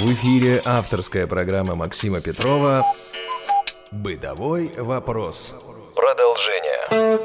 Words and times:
В 0.00 0.12
эфире 0.14 0.62
авторская 0.64 1.26
программа 1.26 1.74
Максима 1.74 2.22
Петрова 2.22 2.82
«Бытовой 3.92 4.72
вопрос». 4.78 5.62
Продолжение. 5.94 7.18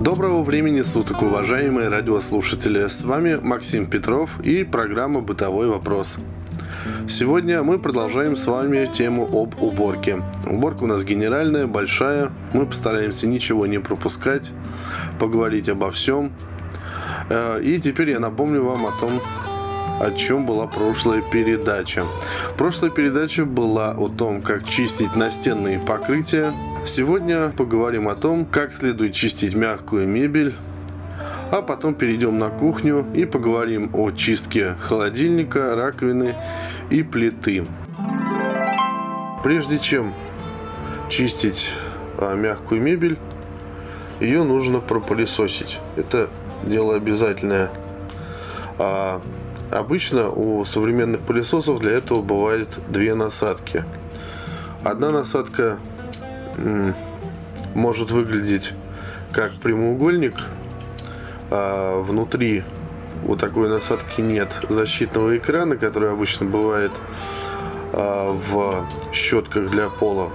Доброго 0.00 0.42
времени 0.42 0.82
суток, 0.82 1.22
уважаемые 1.22 1.88
радиослушатели. 1.88 2.88
С 2.88 3.02
вами 3.02 3.38
Максим 3.40 3.88
Петров 3.88 4.38
и 4.42 4.64
программа 4.64 5.22
«Бытовой 5.22 5.68
вопрос». 5.68 6.18
Сегодня 7.08 7.62
мы 7.62 7.78
продолжаем 7.78 8.36
с 8.36 8.46
вами 8.46 8.84
тему 8.84 9.24
об 9.32 9.62
уборке. 9.62 10.22
Уборка 10.46 10.84
у 10.84 10.86
нас 10.86 11.04
генеральная, 11.04 11.66
большая. 11.66 12.30
Мы 12.52 12.66
постараемся 12.66 13.26
ничего 13.26 13.66
не 13.66 13.78
пропускать, 13.78 14.50
поговорить 15.18 15.70
обо 15.70 15.90
всем. 15.90 16.32
Э, 17.30 17.60
и 17.62 17.80
теперь 17.80 18.10
я 18.10 18.18
напомню 18.18 18.62
вам 18.62 18.84
о 18.86 18.92
том, 19.00 19.12
о 20.00 20.10
чем 20.10 20.46
была 20.46 20.66
прошлая 20.66 21.22
передача. 21.22 22.04
Прошлая 22.56 22.90
передача 22.90 23.44
была 23.44 23.92
о 23.92 24.08
том, 24.08 24.42
как 24.42 24.68
чистить 24.68 25.14
настенные 25.14 25.78
покрытия. 25.78 26.52
Сегодня 26.84 27.50
поговорим 27.50 28.08
о 28.08 28.14
том, 28.14 28.44
как 28.44 28.72
следует 28.72 29.14
чистить 29.14 29.54
мягкую 29.54 30.08
мебель, 30.08 30.54
а 31.50 31.62
потом 31.62 31.94
перейдем 31.94 32.38
на 32.38 32.48
кухню 32.48 33.06
и 33.14 33.24
поговорим 33.24 33.90
о 33.92 34.10
чистке 34.10 34.76
холодильника, 34.80 35.74
раковины 35.76 36.34
и 36.90 37.02
плиты. 37.02 37.66
Прежде 39.44 39.78
чем 39.78 40.14
чистить 41.08 41.70
а, 42.18 42.34
мягкую 42.34 42.80
мебель, 42.80 43.18
ее 44.20 44.44
нужно 44.44 44.80
пропылесосить. 44.80 45.78
Это 45.96 46.28
дело 46.64 46.96
обязательное. 46.96 47.70
А 48.78 49.20
обычно 49.70 50.30
у 50.30 50.64
современных 50.64 51.20
пылесосов 51.20 51.80
для 51.80 51.92
этого 51.92 52.22
бывает 52.22 52.68
две 52.88 53.14
насадки. 53.14 53.84
Одна 54.82 55.10
насадка 55.10 55.78
может 57.74 58.10
выглядеть 58.10 58.72
как 59.32 59.52
прямоугольник, 59.54 60.34
а 61.50 62.00
внутри 62.00 62.64
у 63.26 63.36
такой 63.36 63.68
насадки 63.68 64.20
нет 64.20 64.48
защитного 64.68 65.36
экрана, 65.36 65.76
который 65.76 66.10
обычно 66.10 66.46
бывает 66.46 66.90
а, 67.92 68.32
в 68.32 68.86
щетках 69.12 69.70
для 69.70 69.88
пола. 69.88 70.30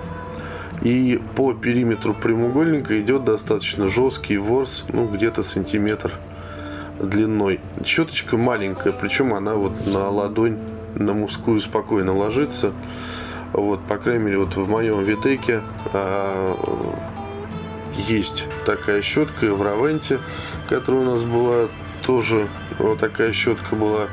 И 0.86 1.20
по 1.36 1.52
периметру 1.52 2.14
прямоугольника 2.14 3.02
идет 3.02 3.26
достаточно 3.26 3.90
жесткий 3.90 4.38
ворс, 4.38 4.86
ну 4.94 5.08
где-то 5.08 5.42
сантиметр 5.42 6.12
длиной. 7.00 7.60
Щеточка 7.84 8.38
маленькая, 8.38 8.94
причем 8.94 9.34
она 9.34 9.56
вот 9.56 9.74
на 9.88 10.08
ладонь, 10.12 10.60
на 10.94 11.14
мужскую 11.14 11.60
спокойно 11.60 12.16
ложится. 12.16 12.72
Вот, 13.52 13.82
по 13.88 13.98
крайней 13.98 14.26
мере, 14.26 14.38
вот 14.38 14.56
в 14.56 14.70
моем 14.70 15.04
витеке 15.04 15.62
а, 15.92 16.56
есть 18.08 18.46
такая 18.68 19.02
щетка 19.02 19.56
в 19.56 19.64
Равенте, 19.64 20.20
которая 20.70 21.02
у 21.02 21.06
нас 21.06 21.24
была 21.24 21.68
тоже 22.04 22.48
вот 22.78 23.00
такая 23.00 23.34
щетка 23.34 23.76
была. 23.76 24.06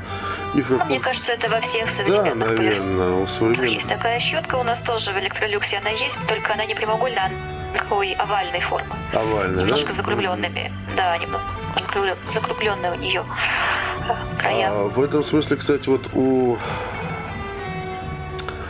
Каком... 0.53 0.87
Мне 0.87 1.01
кажется, 1.01 1.33
это 1.33 1.49
во 1.49 1.61
всех 1.61 1.89
современных 1.89 2.39
да, 2.39 2.47
наверное, 2.47 3.23
у 3.23 3.27
современных... 3.27 3.71
Есть 3.71 3.89
такая 3.89 4.21
щетка 4.21 4.57
у 4.57 4.63
нас 4.63 4.81
тоже 4.81 5.13
в 5.13 5.19
электролюксе, 5.19 5.79
она 5.79 5.91
есть, 5.91 6.19
только 6.29 6.53
она 6.53 6.67
не 6.67 6.75
прямоугольная, 6.75 7.31
а 7.75 7.79
такой 7.79 8.13
овальной 8.13 8.61
формы. 8.61 8.95
Овальная, 9.13 9.65
Немножко 9.65 9.89
да? 9.89 9.95
закругленными. 9.95 10.73
Да, 10.97 11.17
немного 11.17 11.43
закругленные 12.29 12.93
у 12.93 12.97
нее 12.97 13.25
края. 14.39 14.71
А, 14.71 14.89
в 14.89 15.03
этом 15.03 15.23
смысле, 15.23 15.57
кстати, 15.57 15.89
вот 15.89 16.09
у 16.15 16.59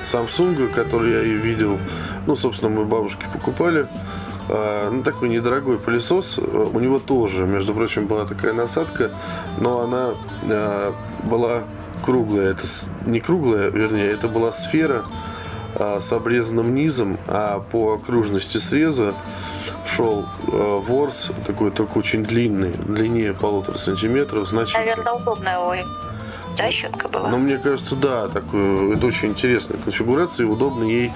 Samsung, 0.02 0.68
который 0.68 1.12
я 1.12 1.22
и 1.22 1.36
видел, 1.36 1.78
ну, 2.26 2.36
собственно, 2.36 2.70
мы 2.70 2.84
бабушки 2.84 3.24
покупали, 3.32 3.82
а, 3.82 3.86
ну, 4.48 5.02
такой 5.02 5.28
недорогой 5.28 5.78
пылесос. 5.78 6.38
У 6.38 6.78
него 6.80 6.98
тоже, 6.98 7.46
между 7.46 7.74
прочим, 7.74 8.06
была 8.06 8.26
такая 8.26 8.52
насадка, 8.52 9.10
но 9.58 9.80
она 9.80 10.10
а, 10.50 10.94
была 11.24 11.62
круглая. 12.04 12.50
Это 12.50 12.66
не 13.06 13.20
круглая, 13.20 13.70
вернее, 13.70 14.08
это 14.08 14.28
была 14.28 14.52
сфера 14.52 15.02
а, 15.76 16.00
с 16.00 16.12
обрезанным 16.12 16.74
низом, 16.74 17.18
а 17.28 17.60
по 17.60 17.94
окружности 17.94 18.58
среза 18.58 19.14
шел 19.86 20.24
ворс, 20.48 21.30
такой 21.46 21.70
только 21.70 21.98
очень 21.98 22.24
длинный, 22.24 22.72
длиннее 22.72 23.32
полутора 23.32 23.78
сантиметров. 23.78 24.48
Значит, 24.48 24.76
Наверное, 24.76 25.12
удобная 25.12 25.58
ой. 25.58 25.84
Да, 26.56 26.70
щетка 26.70 27.08
была? 27.08 27.30
Ну, 27.30 27.38
мне 27.38 27.58
кажется, 27.58 27.96
да, 27.96 28.28
такой, 28.28 28.94
это 28.94 29.06
очень 29.06 29.28
интересная 29.28 29.78
конфигурация, 29.78 30.46
и 30.46 30.48
удобно 30.48 30.84
ей 30.84 31.12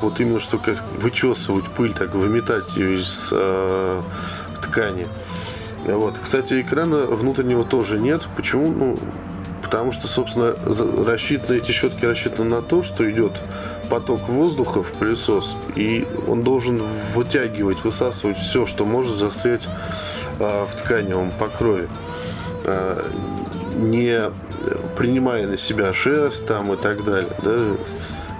вот 0.00 0.20
именно 0.20 0.40
что 0.40 0.60
вычесывать 0.98 1.64
пыль, 1.76 1.92
так 1.92 2.14
выметать 2.14 2.76
ее 2.76 2.98
из 2.98 3.30
э, 3.32 4.02
ткани. 4.62 5.06
Вот. 5.86 6.14
Кстати, 6.22 6.60
экрана 6.60 7.06
внутреннего 7.06 7.64
тоже 7.64 7.98
нет. 7.98 8.26
Почему? 8.36 8.72
Ну, 8.72 8.96
потому 9.62 9.92
что, 9.92 10.06
собственно, 10.06 10.54
рассчитаны, 11.04 11.56
эти 11.56 11.70
щетки 11.70 12.04
рассчитаны 12.04 12.48
на 12.48 12.62
то, 12.62 12.82
что 12.82 13.08
идет 13.10 13.32
поток 13.90 14.28
воздуха 14.28 14.82
в 14.82 14.92
пылесос, 14.92 15.56
и 15.76 16.06
он 16.26 16.42
должен 16.42 16.80
вытягивать, 17.14 17.84
высасывать 17.84 18.38
все, 18.38 18.66
что 18.66 18.84
может 18.84 19.16
застрять 19.16 19.68
э, 20.38 20.66
в 20.70 20.76
тканевом 20.76 21.30
покрове. 21.38 21.88
Э, 22.64 23.02
не 23.74 24.30
принимая 24.96 25.46
на 25.46 25.56
себя 25.56 25.92
шерсть 25.92 26.46
там 26.46 26.72
и 26.72 26.76
так 26.76 27.04
далее. 27.04 27.30
Да? 27.42 27.58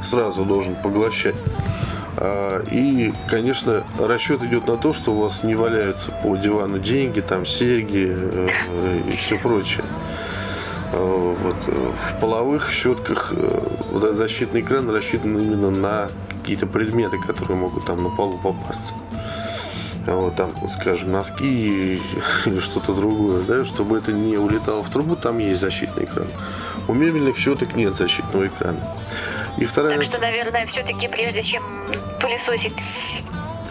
сразу 0.05 0.45
должен 0.45 0.75
поглощать. 0.77 1.35
А, 2.17 2.63
и, 2.71 3.13
конечно, 3.29 3.83
расчет 3.99 4.43
идет 4.43 4.69
на 4.69 4.77
то, 4.77 4.93
что 4.93 5.13
у 5.13 5.21
вас 5.21 5.43
не 5.43 5.57
валяются 5.57 6.13
по 6.23 6.37
дивану 6.37 6.79
деньги, 6.79 7.21
там 7.21 7.45
серьги 7.45 8.15
э, 8.15 8.49
и 9.09 9.13
все 9.13 9.37
прочее. 9.39 9.85
А, 10.93 11.35
вот. 11.43 11.57
В 11.67 12.21
половых 12.21 12.71
щетках 12.71 13.33
э, 13.37 13.67
вот 13.91 14.15
защитный 14.15 14.61
экран 14.61 14.89
рассчитан 14.95 15.37
именно 15.39 15.71
на 15.71 16.09
какие-то 16.41 16.67
предметы, 16.67 17.19
которые 17.19 17.57
могут 17.57 17.87
там 17.87 18.03
на 18.03 18.11
полу 18.11 18.39
попасться. 18.39 18.95
Вот 20.07 20.37
там, 20.37 20.53
скажем, 20.71 21.13
носки 21.13 22.01
или 22.47 22.61
что-то 22.61 22.93
другое, 22.95 23.43
да, 23.43 23.65
чтобы 23.65 23.99
это 23.99 24.13
не 24.13 24.37
улетало 24.37 24.83
в 24.83 24.91
трубу, 24.91 25.17
там 25.17 25.39
есть 25.39 25.61
защитный 25.61 26.05
экран. 26.05 26.29
У 26.89 26.93
мебельных 26.93 27.39
щеток 27.39 27.75
нет 27.75 27.95
защитного 27.95 28.47
экрана. 28.47 28.79
И 29.57 29.65
вторая... 29.65 29.97
Так 29.97 30.07
что, 30.07 30.21
наверное, 30.21 30.67
все-таки 30.67 31.09
прежде 31.09 31.43
чем 31.43 31.63
пылесосить 32.21 33.23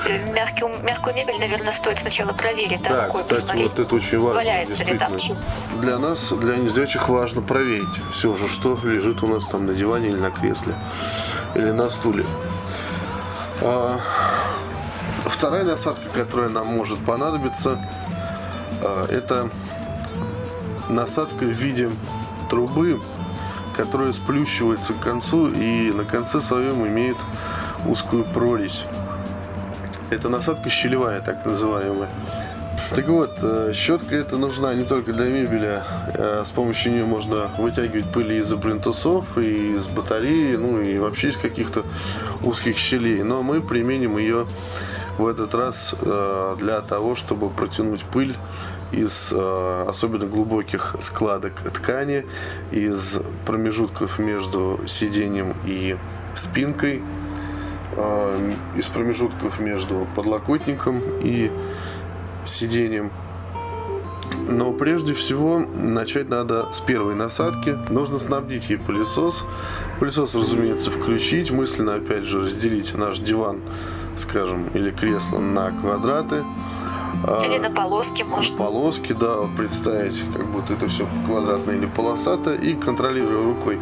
э, 0.06 0.34
мягкую, 0.34 0.82
мягкую 0.84 1.16
мебель, 1.16 1.40
наверное, 1.40 1.72
стоит 1.72 2.00
сначала 2.00 2.32
проверить, 2.32 2.82
да, 2.82 2.90
да 2.90 3.08
кстати, 3.10 3.42
посмотреть, 3.42 3.70
вот 3.70 3.80
это 3.80 3.96
очень 3.96 4.20
важно. 4.20 4.40
Валяется 4.40 4.84
ли 4.86 4.98
там 4.98 5.20
чем. 5.20 5.38
Для 5.82 6.00
нас, 6.00 6.32
для 6.32 6.56
незрячих, 6.56 7.10
важно 7.10 7.42
проверить 7.42 7.84
все 8.12 8.36
же, 8.38 8.48
что 8.48 8.80
лежит 8.84 9.22
у 9.24 9.28
нас 9.28 9.46
там 9.48 9.66
на 9.66 9.74
диване 9.74 10.10
или 10.10 10.18
на 10.18 10.32
кресле, 10.32 10.74
или 11.54 11.70
на 11.72 11.90
стуле. 11.90 12.26
А, 13.62 14.00
вторая 15.26 15.64
насадка, 15.64 16.08
которая 16.14 16.50
нам 16.50 16.68
может 16.68 17.00
понадобиться, 17.06 17.80
а, 18.82 19.08
это 19.10 19.50
насадка 20.90 21.46
в 21.46 21.52
виде 21.52 21.90
трубы 22.50 23.00
которая 23.76 24.14
сплющивается 24.14 24.94
к 24.94 25.00
концу 25.00 25.50
и 25.50 25.92
на 25.92 26.06
конце 26.06 26.42
своем 26.42 26.86
имеет 26.88 27.18
узкую 27.88 28.24
прорезь. 28.24 28.86
Это 30.10 30.30
насадка 30.30 30.70
щелевая, 30.70 31.22
так 31.22 31.46
называемая. 31.46 32.10
Так 32.92 33.08
вот, 33.08 33.32
э, 33.42 33.72
щетка 33.74 34.16
эта 34.16 34.38
нужна 34.38 34.74
не 34.76 34.84
только 34.84 35.14
для 35.14 35.26
мебели, 35.26 35.82
а 36.14 36.44
с 36.46 36.52
помощью 36.52 36.92
нее 36.92 37.06
можно 37.06 37.50
вытягивать 37.58 38.12
пыли 38.12 38.38
из 38.38 38.54
плинтусов, 38.54 39.38
и 39.38 39.78
из 39.78 39.88
батареи, 39.88 40.56
ну 40.56 40.80
и 40.80 41.00
вообще 41.00 41.30
из 41.30 41.38
каких-то 41.38 41.84
узких 42.44 42.78
щелей. 42.78 43.24
Но 43.24 43.42
мы 43.42 43.62
применим 43.62 44.18
ее 44.18 44.46
в 45.18 45.28
этот 45.28 45.54
раз 45.54 45.96
э, 46.00 46.56
для 46.60 46.82
того, 46.82 47.16
чтобы 47.16 47.50
протянуть 47.50 48.04
пыль 48.04 48.36
из 48.92 49.32
э, 49.34 49.86
особенно 49.88 50.26
глубоких 50.26 50.96
складок 51.02 51.62
ткани, 51.74 52.26
из 52.72 53.20
промежутков 53.46 54.20
между 54.20 54.80
сиденьем 54.88 55.56
и 55.66 55.98
спинкой, 56.36 57.02
э, 57.96 58.52
из 58.76 58.88
промежутков 58.88 59.60
между 59.60 60.08
подлокотником 60.16 61.02
и 61.22 61.52
сиденьем. 62.46 63.12
Но 64.48 64.74
прежде 64.74 65.14
всего 65.14 65.60
начать 65.60 66.30
надо 66.30 66.72
с 66.74 66.80
первой 66.80 67.16
насадки. 67.16 67.78
Нужно 67.90 68.18
снабдить 68.18 68.70
ей 68.70 68.78
пылесос. 68.78 69.46
Пылесос, 70.00 70.36
разумеется, 70.36 70.92
включить. 70.92 71.52
Мысленно, 71.52 71.96
опять 71.96 72.24
же, 72.24 72.42
разделить 72.42 72.96
наш 72.96 73.20
диван, 73.20 73.62
скажем, 74.18 74.68
или 74.74 74.92
кресло 74.92 75.40
на 75.40 75.72
квадраты 75.72 76.44
Или 77.44 77.58
на 77.58 77.70
полоске 77.70 78.24
можно. 78.24 78.58
Полоски, 78.58 79.14
да, 79.14 79.38
вот 79.38 79.56
представить, 79.56 80.22
как 80.36 80.46
будто 80.48 80.74
это 80.74 80.88
все 80.88 81.08
квадратное 81.26 81.76
или 81.76 81.86
полосатое, 81.86 82.58
и 82.58 82.76
контролируя 82.76 83.44
рукой 83.44 83.80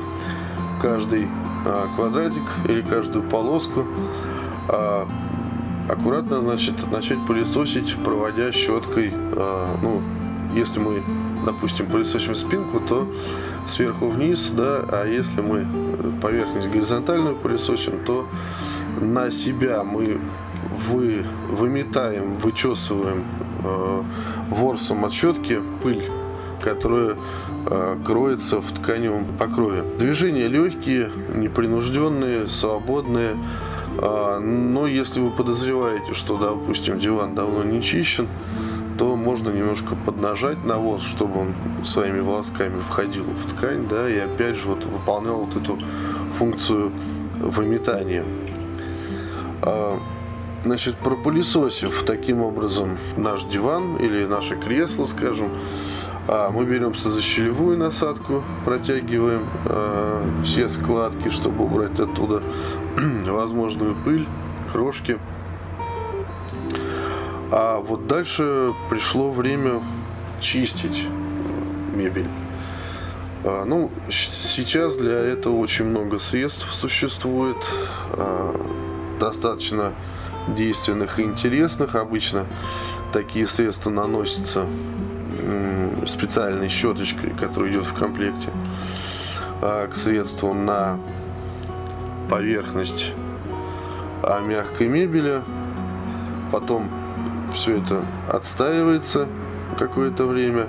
каждый 0.81 1.27
а, 1.65 1.87
квадратик 1.95 2.43
или 2.67 2.81
каждую 2.81 3.27
полоску, 3.27 3.85
а, 4.67 5.07
аккуратно, 5.87 6.39
значит, 6.41 6.91
начать 6.91 7.19
пылесосить, 7.27 7.95
проводя 8.03 8.51
щеткой, 8.51 9.11
а, 9.13 9.77
ну, 9.81 10.01
если 10.55 10.79
мы, 10.79 11.03
допустим, 11.45 11.85
пылесосим 11.85 12.35
спинку, 12.35 12.79
то 12.79 13.07
сверху 13.67 14.07
вниз, 14.07 14.51
да, 14.51 14.83
а 14.91 15.05
если 15.05 15.41
мы 15.41 15.65
поверхность 16.21 16.69
горизонтальную 16.69 17.35
пылесосим, 17.35 18.03
то 18.05 18.27
на 18.99 19.31
себя 19.31 19.83
мы 19.83 20.19
вы, 20.88 21.25
выметаем, 21.49 22.33
вычесываем 22.33 23.23
э, 23.63 24.03
ворсом 24.49 25.05
от 25.05 25.13
щетки 25.13 25.59
пыль, 25.81 26.03
которая 26.61 27.15
э, 27.65 27.97
кроется 28.05 28.61
в 28.61 28.71
тканевом 28.71 29.25
покрове. 29.38 29.83
Движения 29.99 30.47
легкие, 30.47 31.11
непринужденные, 31.35 32.47
свободные. 32.47 33.35
Э, 33.97 34.39
но 34.39 34.88
если 34.88 35.19
вы 35.19 35.31
подозреваете, 35.31 36.13
что, 36.13 36.38
допустим, 36.38 36.99
диван 36.99 37.35
давно 37.35 37.63
не 37.63 37.81
чищен, 37.81 38.27
то 38.97 39.15
можно 39.15 39.49
немножко 39.49 39.95
поднажать 40.05 40.63
на 40.63 40.77
ворс, 40.77 41.03
чтобы 41.03 41.39
он 41.39 41.55
своими 41.83 42.19
волосками 42.19 42.79
входил 42.81 43.23
в 43.23 43.49
ткань, 43.49 43.88
да, 43.88 44.07
и 44.07 44.17
опять 44.17 44.57
же 44.57 44.67
вот 44.67 44.85
выполнял 44.85 45.38
вот 45.38 45.55
эту 45.55 45.79
функцию 46.38 46.91
выметания. 47.39 48.23
А, 49.61 49.99
значит, 50.63 50.95
пропылесосив 50.95 52.03
таким 52.05 52.41
образом 52.41 52.97
наш 53.17 53.43
диван 53.43 53.97
или 53.97 54.25
наше 54.25 54.55
кресло, 54.55 55.05
скажем, 55.05 55.49
а, 56.27 56.49
мы 56.51 56.65
беремся 56.65 57.09
за 57.09 57.21
щелевую 57.21 57.77
насадку, 57.77 58.43
протягиваем 58.65 59.41
а, 59.65 60.23
все 60.43 60.69
складки, 60.69 61.29
чтобы 61.29 61.65
убрать 61.65 61.99
оттуда 61.99 62.41
возможную 63.25 63.95
пыль, 63.95 64.27
крошки. 64.71 65.17
А 67.51 67.79
вот 67.79 68.07
дальше 68.07 68.71
пришло 68.89 69.31
время 69.31 69.81
чистить 70.39 71.05
мебель. 71.93 72.27
Ну, 73.43 73.89
сейчас 74.09 74.95
для 74.97 75.17
этого 75.17 75.57
очень 75.57 75.85
много 75.85 76.19
средств 76.19 76.71
существует, 76.71 77.57
достаточно 79.21 79.94
действенных 80.47 81.19
и 81.19 81.23
интересных. 81.23 81.95
Обычно 81.95 82.45
такие 83.13 83.45
средства 83.45 83.91
наносятся 83.91 84.65
специальной 86.07 86.69
щеточкой, 86.69 87.31
которая 87.39 87.71
идет 87.71 87.85
в 87.85 87.94
комплекте, 87.94 88.50
а, 89.62 89.88
к 89.88 89.95
средству 89.95 90.53
на 90.53 91.00
поверхность 92.29 93.13
мягкой 94.44 94.88
мебели. 94.88 95.41
Потом 96.51 96.89
все 97.53 97.77
это 97.77 98.03
отстаивается 98.27 99.27
какое-то 99.77 100.25
время 100.25 100.67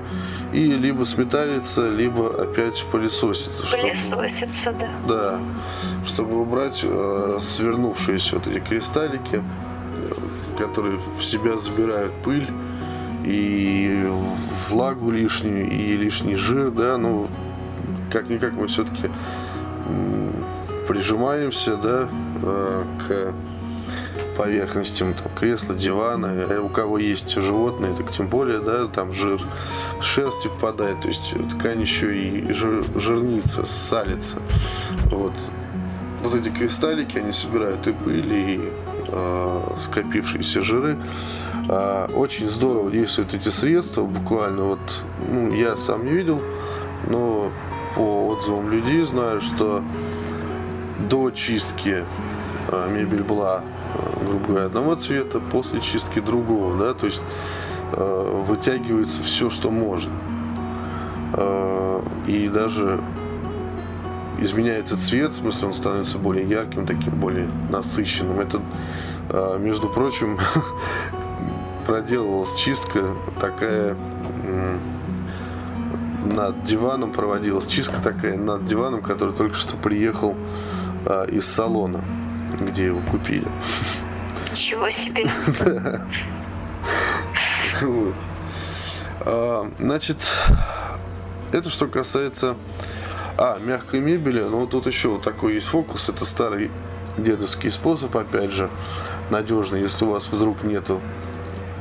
и 0.52 0.66
либо 0.72 1.04
сметается, 1.04 1.88
либо 1.88 2.43
опять 2.43 2.84
пылесосится. 2.93 3.66
Пылесосится, 3.66 4.72
чтобы, 4.72 4.78
да. 4.81 4.90
Да, 5.08 5.40
чтобы 6.06 6.40
убрать 6.40 6.81
э, 6.82 7.38
свернувшиеся 7.40 8.37
вот 8.37 8.46
эти 8.46 8.60
кристаллики, 8.60 9.43
которые 10.58 10.99
в 11.19 11.25
себя 11.25 11.56
забирают 11.56 12.12
пыль 12.22 12.46
и 13.25 14.06
влагу 14.69 15.10
лишнюю, 15.10 15.70
и 15.70 15.96
лишний 15.96 16.37
жир, 16.37 16.70
да, 16.70 16.98
ну, 16.98 17.28
как-никак 18.10 18.52
мы 18.52 18.66
все-таки 18.66 19.10
прижимаемся, 20.87 21.76
да, 21.76 22.08
э, 22.43 22.84
к 23.08 23.34
поверхностям, 24.37 25.14
там, 25.14 25.31
кресла, 25.34 25.75
дивана, 25.75 26.46
а 26.49 26.61
у 26.61 26.69
кого 26.69 26.99
есть 26.99 27.34
животные, 27.34 27.94
так 27.94 28.11
тем 28.12 28.26
более, 28.26 28.61
да, 28.61 28.87
там 28.87 29.12
жир, 29.12 29.40
шерсть 30.00 30.44
попадает, 30.44 31.00
то 31.00 31.08
есть 31.08 31.34
ткань 31.50 31.81
еще 31.81 32.17
и 32.17 32.52
жир, 32.52 32.84
жирнится, 32.96 33.67
салится. 33.67 34.38
Вот. 35.11 35.32
вот 36.23 36.34
эти 36.34 36.49
кристаллики, 36.49 37.19
они 37.19 37.32
собирают 37.32 37.87
и 37.87 37.93
пыль, 37.93 38.32
и 38.32 38.61
э, 39.08 39.61
скопившиеся 39.81 40.62
жиры. 40.62 40.96
Э, 41.69 42.08
очень 42.14 42.49
здорово 42.49 42.90
действуют 42.90 43.34
эти 43.34 43.49
средства, 43.49 44.02
буквально 44.02 44.64
вот, 44.64 45.05
ну, 45.31 45.52
я 45.52 45.76
сам 45.76 46.05
не 46.05 46.12
видел, 46.12 46.40
но 47.08 47.50
по 47.94 48.29
отзывам 48.29 48.70
людей 48.70 49.02
знаю, 49.02 49.40
что 49.40 49.82
до 51.11 51.31
чистки 51.31 52.05
мебель 52.88 53.22
была 53.22 53.62
Э, 53.94 54.24
грубо 54.24 54.46
говоря, 54.46 54.66
одного 54.66 54.94
цвета, 54.94 55.40
после 55.40 55.80
чистки 55.80 56.20
другого, 56.20 56.76
да, 56.78 56.94
то 56.94 57.06
есть 57.06 57.22
э, 57.92 58.42
вытягивается 58.46 59.22
все, 59.22 59.50
что 59.50 59.70
можно. 59.70 60.12
Э, 61.34 62.02
и 62.26 62.48
даже 62.48 63.00
изменяется 64.40 64.96
цвет, 64.96 65.32
в 65.32 65.36
смысле 65.36 65.69
он 65.69 65.74
становится 65.74 66.19
более 66.19 66.48
ярким, 66.48 66.86
таким 66.86 67.14
более 67.14 67.48
насыщенным. 67.70 68.40
Это, 68.40 68.60
между 69.60 69.88
прочим, 69.88 70.40
проделывалась 71.86 72.54
чистка 72.56 73.04
такая 73.40 73.96
над 76.24 76.64
диваном 76.64 77.12
проводилась 77.12 77.66
чистка 77.66 78.00
такая 78.00 78.36
над 78.36 78.64
диваном, 78.64 79.02
который 79.02 79.34
только 79.34 79.54
что 79.54 79.76
приехал 79.76 80.34
э, 81.06 81.26
из 81.30 81.46
салона 81.46 82.02
где 82.66 82.86
его 82.86 83.00
купили. 83.10 83.46
Ничего 84.50 84.90
себе. 84.90 85.28
А, 89.24 89.70
значит, 89.78 90.16
это 91.52 91.70
что 91.70 91.86
касается 91.86 92.56
а, 93.38 93.58
мягкой 93.58 94.00
мебели. 94.00 94.40
Ну, 94.40 94.66
тут 94.66 94.86
еще 94.86 95.08
вот 95.08 95.22
такой 95.22 95.54
есть 95.54 95.66
фокус. 95.66 96.08
Это 96.08 96.24
старый 96.24 96.70
дедовский 97.16 97.70
способ, 97.70 98.16
опять 98.16 98.50
же, 98.50 98.68
надежный, 99.30 99.80
если 99.80 100.04
у 100.04 100.10
вас 100.10 100.28
вдруг 100.28 100.64
нету 100.64 101.00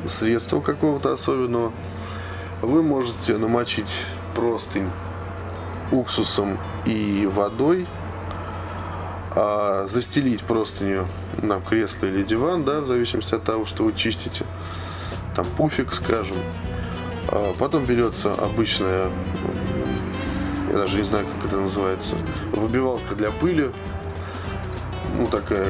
средства 0.05 0.61
какого-то 0.61 1.13
особенного. 1.13 1.71
Вы 2.61 2.83
можете 2.83 3.37
намочить 3.37 3.91
простынь 4.35 4.89
уксусом 5.91 6.57
и 6.85 7.27
водой 7.31 7.87
а 9.33 9.87
застелить 9.87 10.43
простыню 10.43 11.07
на 11.41 11.61
кресло 11.61 12.07
или 12.07 12.23
диван, 12.23 12.63
да, 12.63 12.81
в 12.81 12.87
зависимости 12.87 13.33
от 13.33 13.43
того, 13.43 13.65
что 13.65 13.83
вы 13.83 13.93
чистите, 13.93 14.45
там 15.35 15.45
пуфик, 15.57 15.93
скажем. 15.93 16.37
А 17.29 17.53
потом 17.57 17.85
берется 17.85 18.33
обычная, 18.33 19.09
я 20.69 20.73
даже 20.73 20.97
не 20.97 21.03
знаю, 21.03 21.25
как 21.25 21.47
это 21.47 21.61
называется, 21.61 22.15
выбивалка 22.53 23.15
для 23.15 23.31
пыли, 23.31 23.71
ну 25.17 25.27
такая 25.27 25.67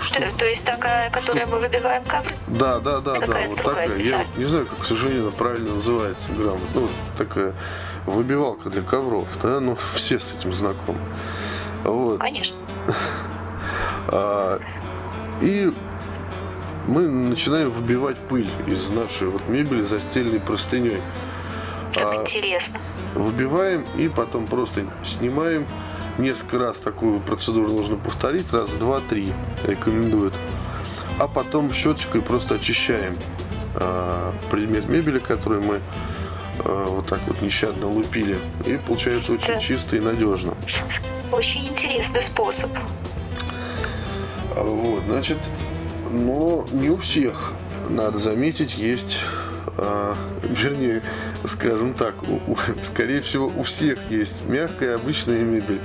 что? 0.00 0.22
То 0.38 0.46
есть 0.46 0.64
такая, 0.64 1.10
которая 1.10 1.46
мы 1.46 1.58
выбиваем 1.58 2.04
ковры? 2.04 2.34
Да, 2.46 2.78
да, 2.78 3.00
да, 3.00 3.20
да, 3.20 3.36
вот 3.48 3.62
такая. 3.62 3.88
Я 3.98 4.24
не 4.36 4.44
знаю, 4.44 4.66
как, 4.66 4.78
к 4.78 4.86
сожалению, 4.86 5.30
правильно 5.32 5.74
называется 5.74 6.32
грамотно. 6.32 6.66
Ну, 6.74 6.88
такая 7.16 7.52
выбивалка 8.06 8.70
для 8.70 8.82
ковров, 8.82 9.28
да, 9.42 9.60
ну, 9.60 9.76
все 9.94 10.18
с 10.18 10.32
этим 10.32 10.52
знакомы. 10.52 11.00
Вот. 11.84 12.20
Конечно. 12.20 12.56
А, 14.10 14.58
и 15.42 15.70
мы 16.86 17.06
начинаем 17.06 17.70
выбивать 17.70 18.18
пыль 18.18 18.48
из 18.66 18.88
нашей 18.88 19.28
вот 19.28 19.46
мебели 19.48 19.82
застеленной 19.82 20.40
простыней. 20.40 21.02
Как 21.92 22.12
а, 22.12 22.22
интересно. 22.22 22.80
Выбиваем 23.14 23.84
и 23.98 24.08
потом 24.08 24.46
просто 24.46 24.86
снимаем. 25.04 25.66
Несколько 26.16 26.58
раз 26.58 26.80
такую 26.80 27.20
процедуру 27.20 27.68
нужно 27.68 27.96
повторить, 27.96 28.50
раз, 28.52 28.70
два, 28.72 29.00
три 29.00 29.32
рекомендуют. 29.64 30.32
А 31.18 31.28
потом 31.28 31.72
щеточкой 31.74 32.22
просто 32.22 32.54
очищаем 32.54 33.14
а, 33.74 34.32
предмет 34.50 34.88
мебели, 34.88 35.18
который 35.18 35.60
мы 35.60 35.80
вот 36.64 37.06
так 37.06 37.20
вот 37.26 37.42
нещадно 37.42 37.88
лупили. 37.88 38.38
И 38.66 38.76
получается 38.76 39.32
очень 39.32 39.60
чисто 39.60 39.96
и 39.96 40.00
надежно. 40.00 40.54
Очень 41.32 41.68
интересный 41.68 42.22
способ. 42.22 42.70
А, 44.56 44.62
вот, 44.62 45.02
значит, 45.06 45.38
но 46.10 46.66
не 46.72 46.90
у 46.90 46.96
всех, 46.96 47.52
надо 47.88 48.18
заметить, 48.18 48.76
есть, 48.76 49.18
а, 49.76 50.16
вернее, 50.42 51.02
скажем 51.46 51.94
так, 51.94 52.14
у, 52.22 52.52
у, 52.52 52.56
скорее 52.82 53.20
всего, 53.20 53.46
у 53.46 53.62
всех 53.62 54.10
есть 54.10 54.44
мягкая 54.46 54.96
обычная 54.96 55.40
мебель, 55.40 55.80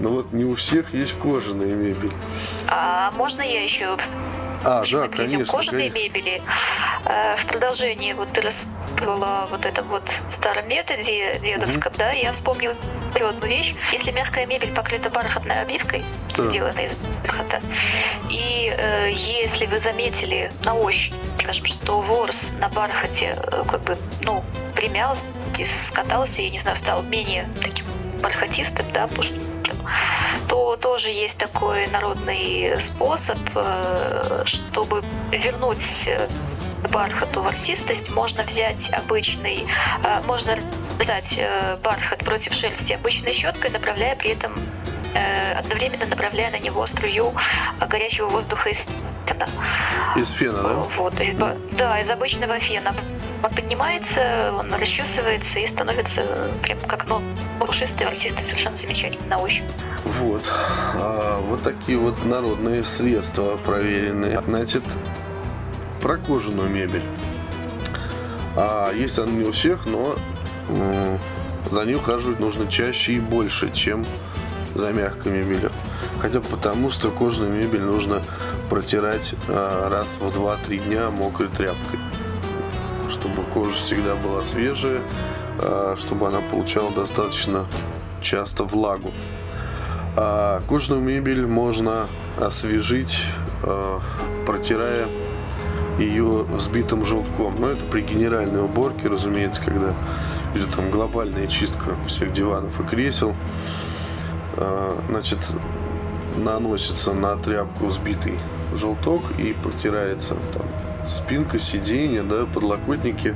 но 0.00 0.10
вот 0.10 0.32
не 0.32 0.44
у 0.44 0.54
всех 0.54 0.94
есть 0.94 1.14
кожаная 1.18 1.74
мебель. 1.74 2.12
А 2.68 3.10
можно 3.12 3.42
я 3.42 3.62
еще 3.62 3.96
а, 4.64 4.84
да, 4.90 5.08
конечно. 5.08 5.44
кожаной 5.44 5.90
конечно. 5.90 6.18
мебели. 6.18 6.42
Э, 7.04 7.36
в 7.36 7.46
продолжении 7.46 8.12
вот 8.12 8.28
ты 8.32 8.40
рассказывала 8.40 9.46
вот 9.50 9.64
этом 9.64 9.86
вот 9.86 10.10
старом 10.28 10.68
методе 10.68 11.38
дедовском, 11.38 11.92
mm-hmm. 11.92 11.98
да, 11.98 12.10
я 12.10 12.32
вспомнила 12.32 12.74
одну 13.14 13.46
вещь. 13.46 13.74
Если 13.92 14.10
мягкая 14.10 14.46
мебель 14.46 14.74
покрыта 14.74 15.08
бархатной 15.10 15.60
обивкой, 15.60 16.04
да. 16.36 16.50
сделанной 16.50 16.86
из 16.86 16.94
бархата, 17.22 17.60
и 18.28 18.74
э, 18.76 19.12
если 19.12 19.66
вы 19.66 19.78
заметили 19.78 20.50
на 20.64 20.74
ощупь, 20.74 21.14
скажем, 21.40 21.66
что 21.66 22.00
ворс 22.00 22.52
на 22.58 22.68
бархате 22.68 23.36
э, 23.36 23.62
как 23.68 23.82
бы, 23.82 23.96
ну, 24.22 24.44
примялся, 24.76 25.24
скатался, 25.66 26.42
я 26.42 26.50
не 26.50 26.58
знаю, 26.58 26.76
стал 26.76 27.02
менее 27.02 27.48
таким 27.62 27.86
бархатистым, 28.22 28.86
да, 28.92 29.08
то 30.48 30.76
тоже 30.76 31.08
есть 31.10 31.38
такой 31.38 31.86
народный 31.88 32.80
способ, 32.80 33.38
э, 33.54 34.42
чтобы 34.44 35.02
вернуть 35.30 36.06
э, 36.06 36.28
бархату 36.90 37.42
ворсистость, 37.42 38.10
можно 38.10 38.44
взять 38.44 38.90
обычный, 38.92 39.66
э, 40.04 40.20
можно 40.26 40.56
взять 40.98 41.38
бархат 41.82 42.18
против 42.20 42.54
шерсти 42.54 42.92
обычной 42.92 43.32
щеткой, 43.32 43.70
направляя 43.70 44.16
при 44.16 44.30
этом 44.30 44.54
одновременно 45.56 46.04
направляя 46.04 46.50
на 46.50 46.58
него 46.58 46.86
струю 46.86 47.32
горячего 47.88 48.28
воздуха 48.28 48.68
из 48.68 48.86
фена. 49.26 49.48
Из 50.14 50.30
фена, 50.30 50.62
да? 50.62 50.74
Вот, 50.96 51.18
есть, 51.20 51.36
да, 51.72 52.00
из 52.00 52.10
обычного 52.10 52.58
фена. 52.58 52.94
Он 53.42 53.50
поднимается, 53.50 54.52
он 54.52 54.72
расчесывается 54.72 55.58
и 55.58 55.66
становится 55.66 56.22
прям 56.62 56.78
как 56.80 57.06
ну, 57.08 57.20
пушистый, 57.60 58.06
ворсистый, 58.06 58.44
совершенно 58.44 58.76
замечательный 58.76 59.28
на 59.28 59.38
ощупь. 59.38 59.64
Вот. 60.20 60.42
А, 60.94 61.40
вот 61.40 61.62
такие 61.62 61.98
вот 61.98 62.24
народные 62.24 62.84
средства 62.84 63.56
проверенные. 63.56 64.40
Значит, 64.46 64.82
про 66.00 66.16
кожаную 66.18 66.68
мебель. 66.68 67.02
А 68.56 68.92
есть 68.92 69.18
она 69.18 69.32
не 69.32 69.44
у 69.44 69.52
всех, 69.52 69.86
но 69.86 70.16
за 71.70 71.84
ней 71.84 71.96
ухаживать 71.96 72.40
нужно 72.40 72.70
чаще 72.70 73.14
и 73.14 73.20
больше, 73.20 73.70
чем 73.70 74.04
за 74.74 74.92
мягкой 74.92 75.32
мебелью. 75.32 75.70
Хотя 76.20 76.40
потому, 76.40 76.90
что 76.90 77.10
кожаную 77.10 77.52
мебель 77.52 77.82
нужно 77.82 78.22
протирать 78.70 79.34
а, 79.48 79.90
раз 79.90 80.16
в 80.18 80.36
2-3 80.36 80.78
дня 80.86 81.10
мокрой 81.10 81.48
тряпкой. 81.48 81.98
Чтобы 83.26 83.42
кожа 83.48 83.74
всегда 83.74 84.14
была 84.14 84.40
свежая, 84.42 85.00
а, 85.58 85.96
чтобы 85.98 86.28
она 86.28 86.38
получала 86.40 86.92
достаточно 86.92 87.66
часто 88.22 88.62
влагу. 88.62 89.10
А 90.14 90.62
кожаную 90.68 91.02
мебель 91.02 91.44
можно 91.44 92.06
освежить, 92.38 93.18
а, 93.64 94.00
протирая 94.46 95.08
ее 95.98 96.44
взбитым 96.44 97.04
желтком. 97.04 97.60
Но 97.60 97.70
это 97.70 97.82
при 97.90 98.02
генеральной 98.02 98.62
уборке, 98.62 99.08
разумеется, 99.08 99.60
когда 99.60 99.92
идет 100.54 100.70
там 100.76 100.92
глобальная 100.92 101.48
чистка 101.48 101.96
всех 102.06 102.32
диванов 102.32 102.80
и 102.80 102.84
кресел. 102.84 103.34
Значит, 105.08 105.38
наносится 106.36 107.12
на 107.12 107.36
тряпку 107.36 107.86
взбитый 107.86 108.38
желток 108.74 109.22
и 109.38 109.52
протирается 109.52 110.36
там 110.52 110.62
спинка, 111.08 111.58
сиденье, 111.58 112.22
да, 112.22 112.46
подлокотники. 112.46 113.34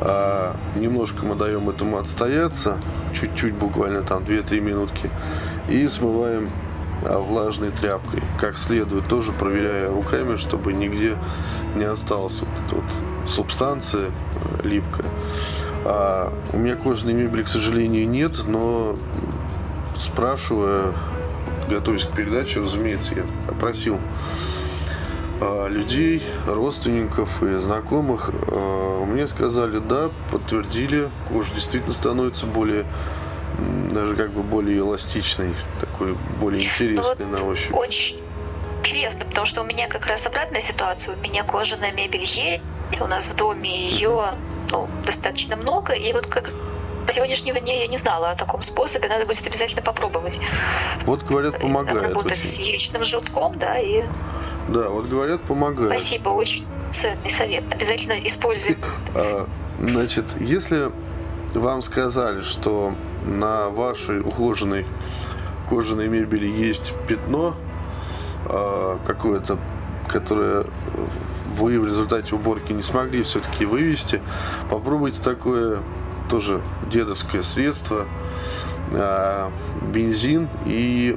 А, 0.00 0.56
немножко 0.76 1.24
мы 1.24 1.34
даем 1.34 1.68
этому 1.68 1.98
отстояться, 1.98 2.78
чуть-чуть 3.12 3.54
буквально 3.54 4.02
там 4.02 4.22
2-3 4.22 4.60
минутки, 4.60 5.10
и 5.68 5.86
смываем 5.88 6.48
а, 7.04 7.18
влажной 7.18 7.70
тряпкой, 7.70 8.22
как 8.38 8.56
следует, 8.56 9.06
тоже 9.08 9.32
проверяя 9.32 9.90
руками, 9.90 10.36
чтобы 10.36 10.72
нигде 10.72 11.16
не 11.74 11.84
осталась 11.84 12.40
вот 12.40 12.48
эта 12.66 12.76
вот 12.76 13.28
субстанция 13.28 14.06
э, 14.06 14.66
липкая. 14.66 15.06
А, 15.84 16.32
у 16.52 16.58
меня 16.58 16.76
кожаной 16.76 17.12
мебели, 17.12 17.42
к 17.42 17.48
сожалению, 17.48 18.08
нет, 18.08 18.44
но 18.46 18.96
спрашивая, 19.98 20.94
готовясь 21.68 22.04
к 22.04 22.12
передаче, 22.12 22.60
разумеется, 22.60 23.14
я 23.14 23.24
опросил 23.48 23.98
людей, 25.68 26.22
родственников 26.46 27.42
и 27.42 27.54
знакомых, 27.58 28.30
а, 28.32 29.04
мне 29.04 29.26
сказали, 29.26 29.78
да, 29.78 30.10
подтвердили, 30.30 31.10
кожа 31.28 31.54
действительно 31.54 31.94
становится 31.94 32.46
более 32.46 32.84
даже 33.92 34.16
как 34.16 34.30
бы 34.30 34.42
более 34.42 34.78
эластичной, 34.78 35.54
такой 35.80 36.14
более 36.40 36.64
интересной 36.64 37.26
вот 37.26 37.38
на 37.38 37.44
ощупь. 37.44 37.74
Очень 37.74 38.20
интересно, 38.80 39.24
потому 39.24 39.46
что 39.46 39.62
у 39.62 39.64
меня 39.64 39.88
как 39.88 40.06
раз 40.06 40.26
обратная 40.26 40.60
ситуация. 40.60 41.16
У 41.16 41.20
меня 41.20 41.44
кожаная 41.44 41.92
мебель 41.92 42.24
есть, 42.24 42.62
у 43.00 43.06
нас 43.06 43.26
в 43.26 43.34
доме 43.34 43.88
ее 43.88 44.32
ну, 44.70 44.88
достаточно 45.04 45.56
много, 45.56 45.92
и 45.92 46.12
вот 46.12 46.26
как 46.26 46.50
по 47.06 47.12
сегодняшнего 47.12 47.58
дня 47.60 47.80
я 47.80 47.86
не 47.88 47.96
знала 47.96 48.30
о 48.30 48.34
таком 48.34 48.62
способе, 48.62 49.08
надо 49.08 49.26
будет 49.26 49.44
обязательно 49.46 49.82
попробовать. 49.82 50.40
Вот 51.06 51.22
говорят, 51.24 51.58
помогает. 51.58 52.08
Работать 52.08 52.38
очень. 52.38 52.48
с 52.48 52.54
яичным 52.58 53.04
желтком, 53.04 53.58
да, 53.58 53.78
и 53.78 54.04
да, 54.70 54.88
вот 54.88 55.06
говорят, 55.06 55.42
помогает. 55.42 55.90
Спасибо, 55.90 56.28
очень 56.28 56.64
ценный 56.92 57.30
совет. 57.30 57.64
Обязательно 57.72 58.14
используй. 58.26 58.76
А, 59.14 59.48
значит, 59.80 60.24
если 60.38 60.92
вам 61.54 61.82
сказали, 61.82 62.42
что 62.42 62.94
на 63.24 63.68
вашей 63.70 64.20
ухоженной 64.20 64.86
кожаной 65.68 66.08
мебели 66.08 66.46
есть 66.46 66.94
пятно 67.08 67.56
а, 68.46 68.98
какое-то, 69.04 69.58
которое 70.06 70.66
вы 71.56 71.80
в 71.80 71.86
результате 71.86 72.36
уборки 72.36 72.72
не 72.72 72.84
смогли 72.84 73.24
все-таки 73.24 73.64
вывести, 73.64 74.22
попробуйте 74.70 75.20
такое 75.20 75.80
тоже 76.30 76.60
дедовское 76.92 77.42
средство, 77.42 78.06
а, 78.92 79.50
бензин 79.92 80.48
и 80.66 81.16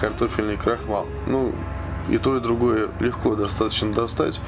картофельный 0.00 0.56
крахмал. 0.56 1.06
Ну, 1.26 1.52
и 2.08 2.18
то, 2.18 2.36
и 2.36 2.40
другое 2.40 2.88
легко 3.00 3.34
достаточно 3.34 3.92
достать, 3.92 4.40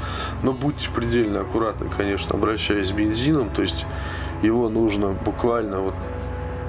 но 0.42 0.52
будьте 0.52 0.88
предельно 0.90 1.40
аккуратны, 1.40 1.88
конечно, 1.88 2.34
обращаясь 2.34 2.92
бензином, 2.92 3.50
то 3.50 3.62
есть 3.62 3.84
его 4.42 4.68
нужно 4.68 5.08
буквально 5.08 5.80
вот 5.80 5.94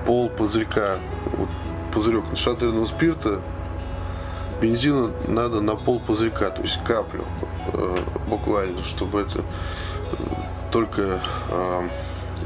пол 0.06 0.30
пузырька, 0.30 1.00
вот 1.38 1.50
пузырек 1.94 2.30
нашатырного 2.32 2.86
спирта, 2.86 3.42
бензина 4.62 5.12
надо 5.28 5.62
на 5.62 5.76
пол 5.76 6.00
пузырька, 6.00 6.50
то 6.50 6.62
есть 6.62 6.80
каплю 6.84 7.24
э, 7.74 7.98
буквально, 8.28 8.84
чтобы 8.84 9.22
это 9.22 9.40
э, 9.40 9.44
только 10.72 11.22
э, 11.50 11.84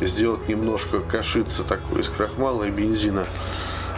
сделать 0.01 0.47
немножко 0.47 0.99
кашица 0.99 1.63
такой 1.63 2.01
из 2.01 2.09
крахмала 2.09 2.63
и 2.63 2.71
бензина. 2.71 3.25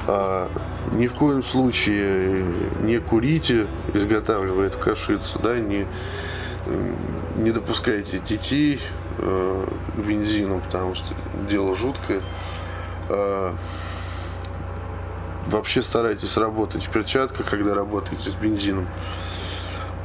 А, 0.08 0.50
ни 0.92 1.08
в 1.08 1.14
коем 1.14 1.44
случае 1.44 2.44
не 2.82 3.00
курите, 3.00 3.68
изготавливая 3.94 4.68
эту 4.68 4.78
кашицу, 4.78 5.40
да, 5.40 5.58
не, 5.58 5.88
не 7.38 7.52
допускайте 7.52 8.20
детей 8.20 8.82
э, 9.18 9.68
к 9.96 10.00
бензину, 10.00 10.60
потому 10.60 10.94
что 10.94 11.16
дело 11.50 11.76
жуткое. 11.76 12.22
Э, 13.10 13.54
вообще 15.48 15.82
старайтесь 15.82 16.38
работать 16.38 16.84
в 16.84 16.90
перчатках, 16.92 17.50
когда 17.50 17.74
работаете 17.74 18.30
с 18.30 18.36
бензином. 18.36 18.88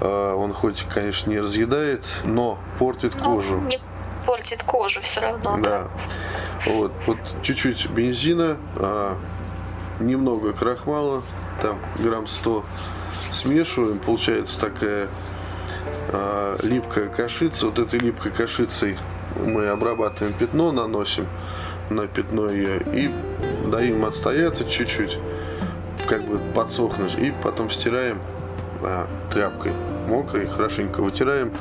Э, 0.00 0.32
он 0.32 0.54
хоть, 0.54 0.82
конечно, 0.92 1.30
не 1.30 1.40
разъедает, 1.40 2.06
но 2.24 2.58
портит 2.78 3.14
ну, 3.20 3.34
кожу. 3.34 3.60
Не 3.60 3.80
портит 4.24 4.62
кожу 4.62 5.02
все 5.02 5.20
равно. 5.20 5.58
Да. 5.58 5.62
да. 5.62 5.88
Вот, 6.66 6.92
вот 7.06 7.18
чуть-чуть 7.42 7.88
бензина, 7.90 8.56
немного 10.00 10.52
крахмала, 10.52 11.22
там 11.60 11.78
грамм 11.98 12.26
100 12.26 12.64
смешиваем, 13.32 13.98
получается 13.98 14.60
такая 14.60 15.08
э, 16.12 16.56
липкая 16.62 17.08
кашица. 17.08 17.66
Вот 17.66 17.78
этой 17.78 18.00
липкой 18.00 18.32
кашицей 18.32 18.98
мы 19.44 19.68
обрабатываем 19.68 20.34
пятно, 20.34 20.72
наносим 20.72 21.26
на 21.88 22.06
пятно 22.06 22.50
ее 22.50 22.80
и 22.92 23.10
даем 23.68 24.04
отстояться 24.04 24.64
чуть-чуть, 24.64 25.18
как 26.08 26.24
бы 26.26 26.38
подсохнуть, 26.54 27.14
и 27.14 27.32
потом 27.42 27.70
стираем 27.70 28.18
э, 28.82 29.06
тряпкой 29.32 29.72
мокрой, 30.08 30.46
хорошенько 30.46 31.02
вытираем 31.02 31.52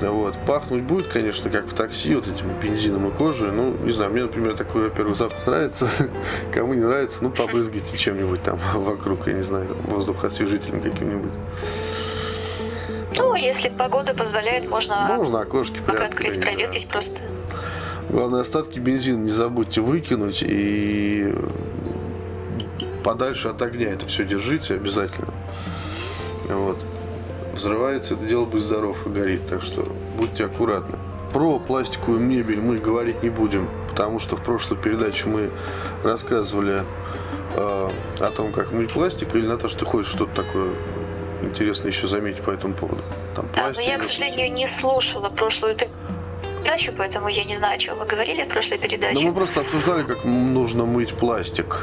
вот. 0.00 0.34
Пахнуть 0.46 0.82
будет, 0.82 1.08
конечно, 1.08 1.50
как 1.50 1.66
в 1.66 1.74
такси, 1.74 2.14
вот 2.14 2.26
этим 2.26 2.48
бензином 2.60 3.08
и 3.08 3.10
кожей. 3.12 3.50
Ну, 3.50 3.76
не 3.84 3.92
знаю, 3.92 4.10
мне, 4.10 4.22
например, 4.22 4.56
такой, 4.56 4.84
во-первых, 4.84 5.16
запах 5.16 5.46
нравится. 5.46 5.88
Кому 6.54 6.74
не 6.74 6.82
нравится, 6.82 7.22
ну, 7.22 7.30
побрызгайте 7.30 7.96
чем-нибудь 7.96 8.42
там 8.42 8.58
вокруг, 8.74 9.26
я 9.26 9.34
не 9.34 9.42
знаю, 9.42 9.76
воздухоосвежителем 9.84 10.80
каким-нибудь. 10.80 11.32
Ну, 13.16 13.34
если 13.34 13.68
погода 13.68 14.14
позволяет, 14.14 14.68
можно, 14.68 15.14
можно 15.16 15.40
окошки 15.40 15.80
пока 15.86 16.06
открыть, 16.06 16.40
проветрить 16.40 16.86
да. 16.86 16.92
просто. 16.92 17.20
Главное, 18.08 18.40
остатки 18.40 18.78
бензина 18.78 19.18
не 19.18 19.30
забудьте 19.30 19.80
выкинуть 19.80 20.42
и 20.42 21.34
подальше 23.04 23.48
от 23.48 23.60
огня 23.62 23.90
это 23.90 24.06
все 24.06 24.24
держите 24.24 24.74
обязательно. 24.74 25.28
Вот 26.48 26.78
взрывается, 27.52 28.14
это 28.14 28.24
дело 28.24 28.44
будь 28.44 28.60
здоров 28.60 29.06
и 29.06 29.10
горит. 29.10 29.46
Так 29.46 29.62
что 29.62 29.86
будьте 30.16 30.44
аккуратны. 30.44 30.96
Про 31.32 31.58
пластиковую 31.58 32.20
мебель 32.20 32.60
мы 32.60 32.78
говорить 32.78 33.22
не 33.22 33.30
будем, 33.30 33.68
потому 33.90 34.20
что 34.20 34.36
в 34.36 34.42
прошлой 34.42 34.76
передаче 34.76 35.26
мы 35.26 35.50
рассказывали 36.04 36.82
э, 37.56 37.90
о 38.20 38.30
том, 38.30 38.52
как 38.52 38.72
мыть 38.72 38.92
пластик, 38.92 39.34
или 39.34 39.46
на 39.46 39.56
то, 39.56 39.68
что 39.68 39.80
ты 39.80 39.84
хочешь 39.86 40.12
что-то 40.12 40.34
такое 40.42 40.72
интересное 41.42 41.90
еще 41.90 42.06
заметить 42.06 42.42
по 42.42 42.50
этому 42.50 42.74
поводу. 42.74 43.02
Там 43.34 43.48
да, 43.54 43.72
но 43.74 43.80
я, 43.80 43.98
к 43.98 44.02
сожалению, 44.02 44.52
не 44.52 44.66
слушала 44.66 45.30
прошлую 45.30 45.74
передачу, 45.76 46.92
поэтому 46.96 47.28
я 47.28 47.44
не 47.44 47.54
знаю, 47.54 47.76
о 47.76 47.78
чем 47.78 47.98
вы 47.98 48.04
говорили 48.04 48.44
в 48.44 48.48
прошлой 48.48 48.78
передаче. 48.78 49.20
Ну, 49.20 49.28
мы 49.28 49.34
просто 49.34 49.60
обсуждали, 49.60 50.02
как 50.02 50.24
нужно 50.24 50.84
мыть 50.84 51.14
пластик. 51.14 51.78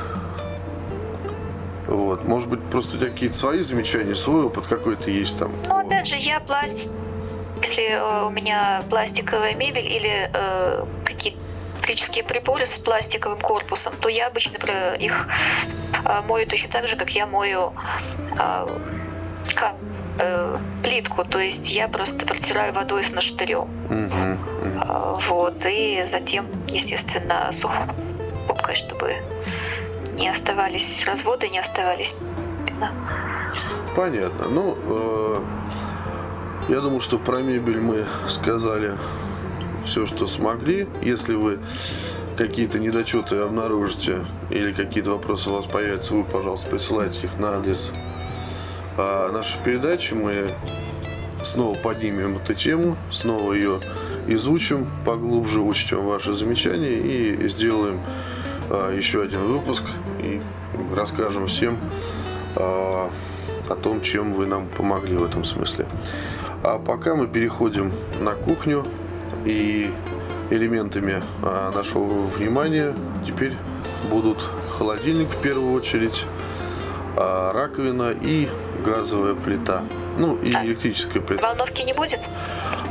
Вот. 1.89 2.23
Может 2.25 2.49
быть, 2.49 2.61
просто 2.69 2.95
у 2.95 2.99
тебя 2.99 3.09
какие-то 3.09 3.35
свои 3.35 3.61
замечания, 3.61 4.15
свой 4.15 4.45
опыт 4.45 4.67
какой-то 4.67 5.09
есть 5.09 5.39
там. 5.39 5.51
Ну, 5.67 5.77
опять 5.77 6.07
же, 6.07 6.15
я 6.15 6.39
пластик 6.39 6.91
если 7.61 7.89
э, 7.91 8.25
у 8.25 8.29
меня 8.29 8.83
пластиковая 8.89 9.53
мебель 9.53 9.85
или 9.85 10.29
э, 10.33 10.85
какие-то 11.03 11.39
электрические 11.89 12.23
приборы 12.23 12.65
с 12.65 12.77
пластиковым 12.77 13.39
корпусом, 13.39 13.93
то 13.99 14.09
я 14.09 14.27
обычно 14.27 14.57
их 14.95 15.27
э, 16.05 16.21
мою 16.21 16.45
точно 16.47 16.69
так 16.69 16.87
же, 16.87 16.95
как 16.95 17.09
я 17.11 17.25
мою 17.25 17.73
э, 18.39 18.77
как, 19.55 19.75
э, 20.19 20.57
плитку. 20.83 21.25
То 21.25 21.39
есть 21.39 21.71
я 21.71 21.87
просто 21.87 22.25
протираю 22.25 22.73
водой 22.73 23.03
с 23.03 23.11
наштырем. 23.11 23.67
Mm-hmm. 23.89 24.37
Mm-hmm. 24.63 25.21
Вот. 25.29 25.65
И 25.65 26.03
затем, 26.05 26.45
естественно, 26.67 27.51
сухой, 27.51 28.75
чтобы 28.75 29.15
не 30.19 30.27
оставались 30.27 31.03
разводы, 31.05 31.49
не 31.49 31.59
оставались. 31.59 32.15
Понятно. 33.95 34.47
Ну, 34.49 34.77
э, 34.85 35.39
я 36.69 36.81
думаю, 36.81 36.99
что 36.99 37.17
про 37.17 37.41
мебель 37.41 37.79
мы 37.79 38.05
сказали 38.27 38.97
все, 39.85 40.05
что 40.05 40.27
смогли. 40.27 40.87
Если 41.01 41.33
вы 41.33 41.59
какие-то 42.37 42.79
недочеты 42.79 43.37
обнаружите 43.37 44.25
или 44.49 44.71
какие-то 44.71 45.11
вопросы 45.11 45.49
у 45.49 45.53
вас 45.53 45.65
появятся, 45.65 46.13
вы, 46.13 46.23
пожалуйста, 46.23 46.69
присылайте 46.69 47.25
их 47.25 47.39
на 47.39 47.57
адрес 47.57 47.91
а 48.97 49.31
нашей 49.31 49.61
передачи. 49.63 50.13
Мы 50.13 50.51
снова 51.43 51.75
поднимем 51.75 52.37
эту 52.37 52.53
тему, 52.53 52.97
снова 53.11 53.53
ее 53.53 53.79
изучим 54.27 54.87
поглубже, 55.05 55.61
учтем 55.61 56.05
ваши 56.05 56.33
замечания 56.33 56.99
и 56.99 57.47
сделаем 57.47 57.99
а, 58.69 58.95
еще 58.95 59.23
один 59.23 59.39
выпуск 59.39 59.83
и 60.19 60.41
расскажем 60.95 61.47
всем 61.47 61.77
а, 62.55 63.09
о 63.69 63.75
том, 63.75 64.01
чем 64.01 64.33
вы 64.33 64.45
нам 64.45 64.67
помогли 64.67 65.15
в 65.15 65.23
этом 65.23 65.43
смысле. 65.43 65.85
А 66.63 66.77
пока 66.77 67.15
мы 67.15 67.27
переходим 67.27 67.91
на 68.19 68.33
кухню 68.33 68.85
и 69.45 69.91
элементами 70.49 71.23
а, 71.43 71.71
нашего 71.71 72.27
внимания 72.27 72.93
теперь 73.25 73.53
будут 74.09 74.37
холодильник 74.77 75.29
в 75.29 75.41
первую 75.41 75.73
очередь, 75.73 76.25
а, 77.15 77.53
раковина 77.53 78.11
и 78.11 78.49
газовая 78.83 79.35
плита. 79.35 79.83
Ну 80.19 80.35
и 80.35 80.51
электрическая 80.51 81.21
плита. 81.21 81.41
Волновки 81.41 81.81
не 81.81 81.93
будет? 81.93 82.27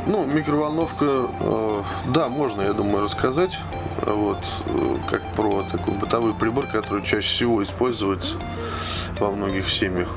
Ну, 0.07 0.25
микроволновка, 0.25 1.05
э, 1.39 1.83
да, 2.07 2.27
можно, 2.27 2.63
я 2.63 2.73
думаю, 2.73 3.03
рассказать. 3.03 3.57
Вот, 4.01 4.39
э, 4.65 4.95
как 5.09 5.21
про 5.35 5.63
такой 5.63 5.93
бытовой 5.93 6.33
прибор, 6.33 6.65
который 6.65 7.03
чаще 7.05 7.27
всего 7.27 7.61
используется 7.61 8.35
во 9.19 9.29
многих 9.29 9.69
семьях. 9.69 10.09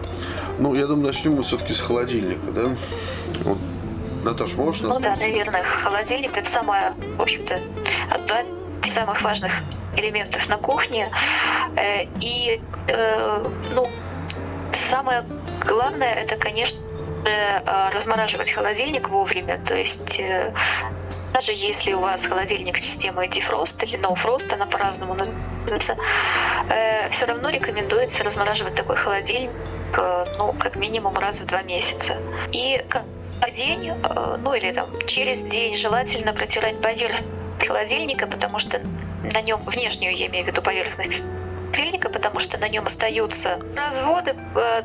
Ну, 0.58 0.74
я 0.74 0.86
думаю, 0.86 1.08
начнем 1.08 1.34
мы 1.34 1.42
все-таки 1.42 1.74
с 1.74 1.80
холодильника, 1.80 2.50
да? 2.50 2.70
Вот. 3.44 3.58
Наташ, 4.24 4.54
можешь 4.54 4.80
нас 4.80 4.94
Ну 4.94 5.02
да, 5.02 5.16
наверное, 5.16 5.64
холодильник 5.64 6.36
это 6.36 6.48
самое, 6.48 6.94
в 7.16 7.20
общем-то, 7.20 7.60
одно 8.10 8.36
из 8.84 8.94
самых 8.94 9.20
важных 9.20 9.52
элементов 9.96 10.48
на 10.48 10.56
кухне. 10.56 11.10
Э, 11.76 12.04
и, 12.20 12.58
э, 12.88 13.50
ну, 13.74 13.90
самое 14.72 15.24
главное, 15.66 16.14
это, 16.14 16.36
конечно, 16.36 16.78
размораживать 17.24 18.50
холодильник 18.50 19.08
вовремя. 19.08 19.58
То 19.64 19.74
есть 19.74 20.20
даже 21.32 21.52
если 21.52 21.92
у 21.92 22.00
вас 22.00 22.24
холодильник 22.26 22.78
системы 22.78 23.26
Defrost 23.26 23.82
или 23.84 23.98
Frost, 23.98 24.52
она 24.52 24.66
по-разному 24.66 25.14
называется, 25.14 25.96
все 27.10 27.26
равно 27.26 27.48
рекомендуется 27.50 28.24
размораживать 28.24 28.74
такой 28.74 28.96
холодильник 28.96 29.50
ну, 30.38 30.54
как 30.58 30.76
минимум 30.76 31.16
раз 31.18 31.40
в 31.40 31.46
два 31.46 31.62
месяца. 31.62 32.16
И 32.50 32.82
день, 33.50 33.88
э, 33.88 34.36
ну 34.38 34.54
или 34.54 34.72
там 34.72 34.88
через 35.06 35.42
день 35.42 35.74
желательно 35.74 36.32
протирать 36.32 36.80
поверхность 36.80 37.26
холодильника, 37.66 38.26
потому 38.26 38.58
что 38.58 38.80
на 39.34 39.40
нем, 39.40 39.62
внешнюю 39.64 40.16
я 40.16 40.26
имею 40.26 40.44
в 40.44 40.48
виду 40.48 40.62
поверхность 40.62 41.22
холодильника, 41.70 42.08
потому 42.08 42.40
что 42.40 42.58
на 42.58 42.68
нем 42.68 42.86
остаются 42.86 43.60
разводы, 43.76 44.34
э, 44.54 44.82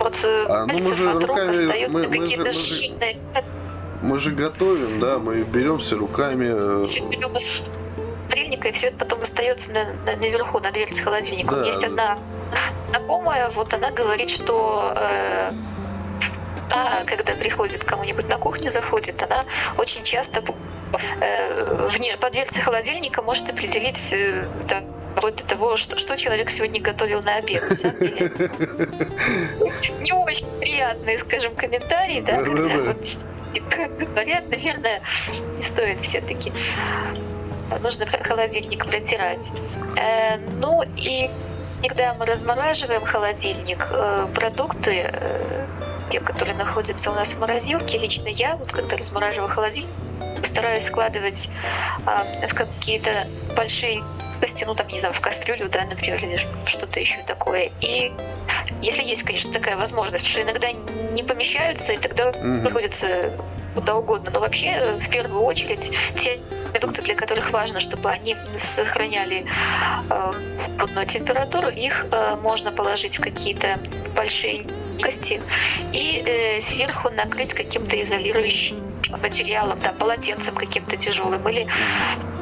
вот 0.00 0.24
э, 0.24 0.46
а, 0.48 0.66
ну, 0.66 0.74
мы 0.74 0.82
же 0.82 1.12
руками, 1.12 1.50
остаются 1.50 2.08
какие-то 2.08 2.52
жирные. 2.52 3.18
Мы 4.02 4.18
же 4.18 4.30
готовим, 4.32 4.98
да, 4.98 5.18
мы 5.18 5.42
беремся 5.42 5.96
руками. 5.96 6.82
Все 6.84 7.00
берем 7.00 7.36
из 7.36 7.62
холодильника, 8.30 8.68
и 8.68 8.72
все 8.72 8.86
это 8.88 8.96
потом 8.96 9.22
остается 9.22 9.70
на, 9.72 9.84
на, 10.06 10.16
наверху, 10.16 10.58
на 10.58 10.70
дверце 10.70 11.02
холодильника. 11.02 11.54
Да, 11.54 11.66
Есть 11.66 11.80
да. 11.80 11.86
одна 11.86 12.18
знакомая, 12.88 13.50
вот 13.50 13.74
она 13.74 13.90
говорит, 13.90 14.30
что 14.30 14.94
э, 14.96 15.52
а 16.70 17.04
когда 17.04 17.34
приходит 17.34 17.84
кому-нибудь 17.84 18.28
на 18.28 18.38
кухню, 18.38 18.68
заходит, 18.68 19.22
она 19.22 19.44
очень 19.76 20.04
часто 20.04 20.42
э, 21.20 21.88
вне, 21.88 22.16
по 22.16 22.30
дверце 22.30 22.62
холодильника 22.62 23.22
может 23.22 23.50
определить 23.50 24.12
э, 24.12 24.46
да, 24.68 24.82
до 25.16 25.44
того, 25.44 25.76
что, 25.76 25.98
что 25.98 26.16
человек 26.16 26.50
сегодня 26.50 26.80
готовил 26.80 27.22
на 27.22 27.36
обед. 27.36 27.68
На 27.68 27.76
самом 27.76 27.98
деле. 27.98 28.30
Не 30.00 30.12
очень 30.12 30.48
приятные, 30.58 31.18
скажем, 31.18 31.54
комментарии, 31.54 32.20
да, 32.20 32.42
когда 32.42 32.68
вот 32.84 33.18
говорят, 33.98 34.48
наверное, 34.48 35.02
не 35.56 35.62
стоит 35.62 36.00
все-таки. 36.00 36.52
Нужно 37.82 38.06
холодильник 38.06 38.86
протирать. 38.86 39.48
Э, 39.96 40.38
ну 40.60 40.82
и 40.96 41.30
когда 41.82 42.14
мы 42.14 42.26
размораживаем 42.26 43.04
холодильник, 43.04 43.86
э, 43.90 44.26
продукты 44.34 45.10
э, 45.12 45.66
те, 46.10 46.20
которые 46.20 46.56
находятся 46.56 47.10
у 47.10 47.14
нас 47.14 47.32
в 47.32 47.40
морозилке, 47.40 47.98
лично 47.98 48.28
я, 48.28 48.56
вот 48.56 48.72
когда 48.72 48.96
размораживаю 48.96 49.48
холодильник, 49.48 49.90
стараюсь 50.44 50.84
складывать 50.84 51.48
а, 52.06 52.24
в 52.48 52.54
какие-то 52.54 53.26
большие 53.56 54.02
емкости, 54.40 54.64
ну 54.64 54.74
там, 54.74 54.88
не 54.88 54.98
знаю, 54.98 55.14
в 55.14 55.20
кастрюлю, 55.20 55.68
да, 55.68 55.84
например, 55.84 56.22
или 56.24 56.36
что-то 56.66 57.00
еще 57.00 57.22
такое. 57.26 57.70
И 57.80 58.12
если 58.82 59.04
есть, 59.04 59.22
конечно, 59.22 59.52
такая 59.52 59.76
возможность, 59.76 60.24
потому 60.24 60.30
что 60.30 60.42
иногда 60.42 60.72
не 60.72 61.22
помещаются, 61.22 61.92
и 61.92 61.98
тогда 61.98 62.30
mm-hmm. 62.30 62.62
приходится 62.62 63.32
куда 63.74 63.96
угодно. 63.96 64.30
Но 64.32 64.40
вообще, 64.40 64.98
в 65.00 65.08
первую 65.10 65.42
очередь, 65.42 65.90
те 66.16 66.40
продукты, 66.72 67.02
для 67.02 67.14
которых 67.14 67.50
важно, 67.50 67.80
чтобы 67.80 68.10
они 68.10 68.36
сохраняли 68.56 69.44
э, 70.10 71.06
температуру, 71.06 71.68
их 71.68 72.06
э, 72.10 72.36
можно 72.36 72.72
положить 72.72 73.18
в 73.18 73.22
какие-то 73.22 73.78
большие 74.16 74.66
емкости 75.00 75.40
и 75.92 76.22
э, 76.26 76.60
сверху 76.60 77.10
накрыть 77.10 77.54
каким-то 77.54 78.00
изолирующим 78.00 78.89
материалом, 79.08 79.80
там, 79.80 79.96
полотенцем 79.96 80.54
каким-то 80.54 80.96
тяжелым 80.96 81.48
или 81.48 81.68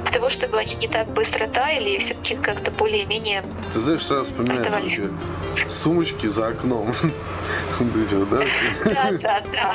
для 0.05 0.13
того, 0.13 0.31
чтобы 0.31 0.59
они 0.59 0.75
не 0.75 0.89
так 0.89 1.09
быстро 1.09 1.47
таяли 1.47 1.91
и 1.91 1.99
все-таки 1.99 2.37
как-то 2.37 2.71
более-менее 2.71 3.45
Ты 3.73 3.81
знаешь, 3.81 4.05
сразу 4.05 4.25
вспоминаю 4.25 5.13
сумочки 5.69 6.27
за 6.27 6.49
окном. 6.49 6.95
да? 8.31 8.43
Да, 8.85 9.11
да, 9.13 9.43
да. 9.53 9.75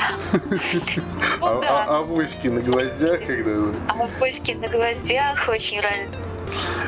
А, 1.40 1.86
а 1.86 1.98
авоськи 1.98 2.48
на 2.48 2.60
гвоздях 2.60 3.20
когда? 3.26 3.72
А 3.88 4.02
авоськи 4.02 4.52
на 4.52 4.68
гвоздях 4.68 5.48
очень 5.48 5.80
раньше 5.80 6.18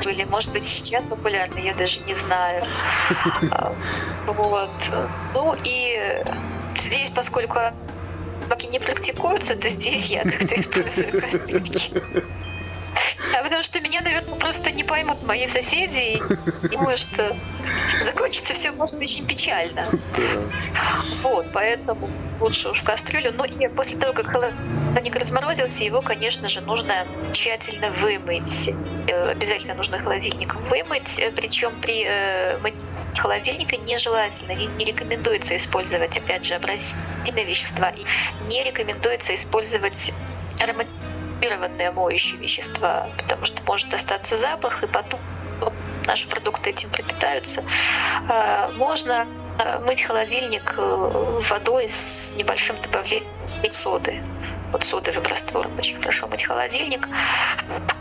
были, 0.05 0.25
может 0.25 0.53
быть, 0.53 0.65
сейчас 0.65 1.07
популярны, 1.07 1.59
я 1.59 1.75
даже 1.75 2.01
не 2.01 2.15
знаю. 2.15 2.65
А, 3.51 3.73
вот. 4.27 4.71
Ну 5.35 5.57
и 5.65 6.23
здесь, 6.79 7.11
поскольку 7.11 7.59
пока 8.49 8.67
не 8.67 8.79
практикуются, 8.79 9.57
то 9.57 9.69
здесь 9.69 10.07
я 10.07 10.23
как-то 10.23 10.55
использую 10.55 11.21
кастрюльки. 11.21 12.03
А 13.39 13.43
потому 13.43 13.63
что 13.63 13.81
меня, 13.81 14.01
наверное, 14.01 14.39
просто 14.39 14.71
не 14.71 14.85
поймут 14.85 15.23
мои 15.23 15.47
соседи. 15.47 16.21
И 16.63 16.69
думаю, 16.69 16.97
что 16.97 17.37
закончится 18.01 18.55
все 18.55 18.73
может 18.73 18.97
очень 18.97 19.27
печально. 19.27 19.85
Вот, 21.23 21.47
поэтому 21.53 22.09
лучше 22.41 22.71
уж 22.71 22.81
в 22.81 22.85
кастрюлю. 22.85 23.33
Ну 23.33 23.45
и 23.45 23.69
после 23.69 23.99
того, 23.99 24.13
как 24.13 24.27
холодильник 24.27 25.17
разморозился, 25.17 25.85
его, 25.85 26.01
конечно 26.01 26.49
же, 26.49 26.61
нужно 26.61 27.07
тщательно 27.33 27.91
вымыть. 27.91 28.71
Э, 29.09 29.31
обязательно 29.31 29.75
нужно 29.75 29.99
холодильник 29.99 30.55
вымыть, 30.71 31.19
э, 31.19 31.31
причем 31.31 31.81
при 31.81 32.05
э, 32.07 32.59
холодильника 33.19 33.77
нежелательно, 33.77 34.53
не, 34.53 34.67
не 34.67 34.85
рекомендуется 34.85 35.57
использовать, 35.57 36.17
опять 36.17 36.45
же, 36.45 36.55
абразивные 36.55 37.45
вещества, 37.45 37.91
и 37.91 38.05
не 38.49 38.63
рекомендуется 38.63 39.35
использовать 39.35 40.13
ароматизированные 40.61 41.91
моющие 41.91 42.39
вещества, 42.39 43.09
потому 43.17 43.47
что 43.47 43.63
может 43.65 43.93
остаться 43.93 44.37
запах, 44.37 44.83
и 44.83 44.87
потом 44.87 45.21
наши 46.07 46.29
продукты 46.29 46.71
этим 46.71 46.91
пропитаются. 46.91 47.65
А, 48.29 48.71
можно 48.77 49.27
а, 49.59 49.81
мыть 49.81 50.03
холодильник 50.03 50.75
э, 50.77 51.41
водой 51.49 51.89
с 51.89 52.33
небольшим 52.37 52.81
добавлением 52.83 53.27
соды. 53.71 54.23
Вот 54.73 54.85
содовым 54.85 55.25
раствором 55.25 55.77
очень 55.79 55.97
хорошо 55.97 56.27
мыть 56.29 56.45
холодильник. 56.45 57.09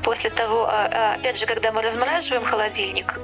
После 0.04 0.30
того, 0.30 0.68
а, 0.70 1.16
опять 1.16 1.40
же, 1.40 1.46
когда 1.46 1.72
мы 1.72 1.82
размораживаем 1.82 2.46
холодильник, 2.46 3.20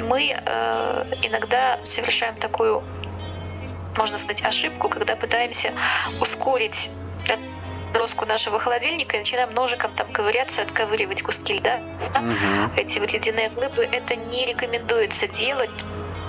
мы 0.00 0.34
э, 0.34 1.04
иногда 1.22 1.78
совершаем 1.84 2.34
такую, 2.36 2.82
можно 3.96 4.18
сказать, 4.18 4.42
ошибку, 4.44 4.88
когда 4.88 5.16
пытаемся 5.16 5.72
ускорить 6.20 6.90
роску 7.94 8.24
нашего 8.24 8.58
холодильника 8.60 9.16
и 9.16 9.20
начинаем 9.20 9.50
ножиком 9.50 9.92
там 9.94 10.12
ковыряться, 10.12 10.62
отковыривать 10.62 11.22
куски 11.22 11.54
льда. 11.54 11.80
Угу. 12.14 12.80
Эти 12.80 12.98
вот 12.98 13.12
ледяные 13.12 13.50
глыбы, 13.50 13.88
это 13.90 14.16
не 14.16 14.46
рекомендуется 14.46 15.26
делать, 15.28 15.70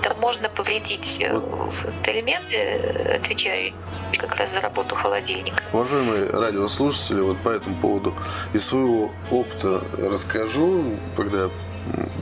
там 0.02 0.20
можно 0.20 0.50
повредить 0.50 1.20
э, 1.22 1.38
вот. 1.38 1.74
элементы, 2.08 2.56
э, 2.56 3.18
отвечающие 3.18 3.74
как 4.18 4.36
раз 4.36 4.54
за 4.54 4.62
работу 4.62 4.96
холодильника. 4.96 5.64
Уважаемые 5.74 6.30
радиослушатели, 6.32 7.22
вот 7.22 7.38
по 7.40 7.50
этому 7.50 7.76
поводу 7.76 8.16
из 8.54 8.66
своего 8.66 9.12
опыта 9.30 9.84
расскажу, 9.98 10.98
когда 11.16 11.50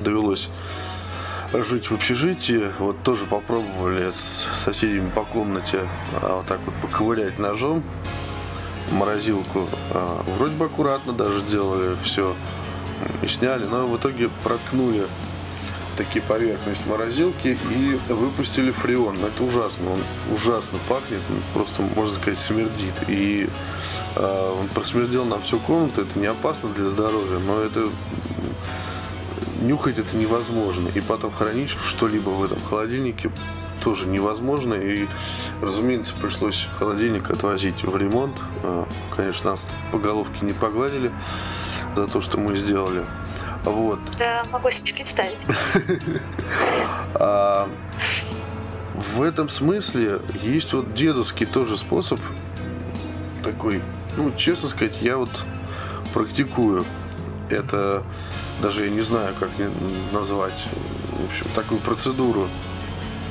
довелось 0.02 0.50
жить 1.54 1.90
в 1.90 1.94
общежитии. 1.94 2.72
Вот 2.80 3.04
тоже 3.04 3.26
попробовали 3.26 4.10
с 4.12 4.48
соседями 4.56 5.10
по 5.10 5.24
комнате 5.24 5.88
а, 6.22 6.38
вот 6.38 6.48
так 6.48 6.60
вот 6.66 6.76
поковырять 6.76 7.40
ножом 7.40 7.84
морозилку. 8.92 9.68
А, 9.92 10.24
вроде 10.38 10.56
бы 10.56 10.66
аккуратно 10.66 11.14
даже 11.14 11.42
делали 11.42 11.96
все 12.04 12.36
и 13.24 13.28
сняли, 13.28 13.66
но 13.66 13.88
в 13.88 13.98
итоге 13.98 14.30
проткнули 14.44 15.06
такие 15.98 16.22
поверхность 16.22 16.86
морозилки 16.88 17.58
и 17.72 18.00
выпустили 18.08 18.72
фреон. 18.72 19.18
Это 19.18 19.44
ужасно, 19.44 19.92
он 19.92 20.00
ужасно 20.34 20.80
пахнет, 20.88 21.20
просто, 21.54 21.82
можно 21.82 22.14
сказать, 22.14 22.40
смердит. 22.40 22.94
И 23.08 23.50
э, 24.16 24.56
он 24.60 24.70
просмердел 24.70 25.26
на 25.26 25.42
всю 25.42 25.60
комнату, 25.60 26.02
это 26.02 26.18
не 26.18 26.28
опасно 26.28 26.70
для 26.70 26.86
здоровья, 26.86 27.40
но 27.40 27.60
это 27.62 27.90
нюхать 29.62 29.98
это 29.98 30.16
невозможно. 30.16 30.90
И 30.90 31.02
потом 31.02 31.32
хранить 31.32 31.70
что-либо 31.70 32.30
в 32.30 32.44
этом 32.44 32.60
холодильнике 32.60 33.32
тоже 33.84 34.06
невозможно. 34.06 34.74
И, 34.74 35.08
разумеется, 35.62 36.14
пришлось 36.16 36.68
холодильник 36.78 37.30
отвозить 37.30 37.84
в 37.84 37.96
ремонт. 37.96 38.36
А, 38.64 38.88
конечно, 39.16 39.52
нас 39.52 39.68
по 39.92 39.98
головке 39.98 40.38
не 40.42 40.54
погладили 40.54 41.12
за 41.96 42.08
то, 42.08 42.22
что 42.22 42.38
мы 42.38 42.58
сделали. 42.58 43.06
Вот. 43.64 44.00
Да, 44.18 44.44
могу 44.52 44.72
себе 44.72 44.94
представить. 44.94 45.46
А, 47.16 47.68
в 49.16 49.22
этом 49.22 49.50
смысле 49.50 50.22
есть 50.42 50.74
вот 50.74 50.94
дедовский 50.94 51.46
тоже 51.46 51.76
способ 51.76 52.20
такой, 53.44 53.82
ну, 54.16 54.32
честно 54.36 54.70
сказать, 54.70 55.02
я 55.02 55.18
вот 55.18 55.32
практикую. 56.14 56.84
Это 57.50 58.04
даже 58.62 58.86
я 58.86 58.90
не 58.90 59.02
знаю, 59.02 59.34
как 59.40 59.50
назвать, 60.12 60.66
в 61.12 61.30
общем, 61.30 61.46
такую 61.56 61.80
процедуру. 61.82 62.48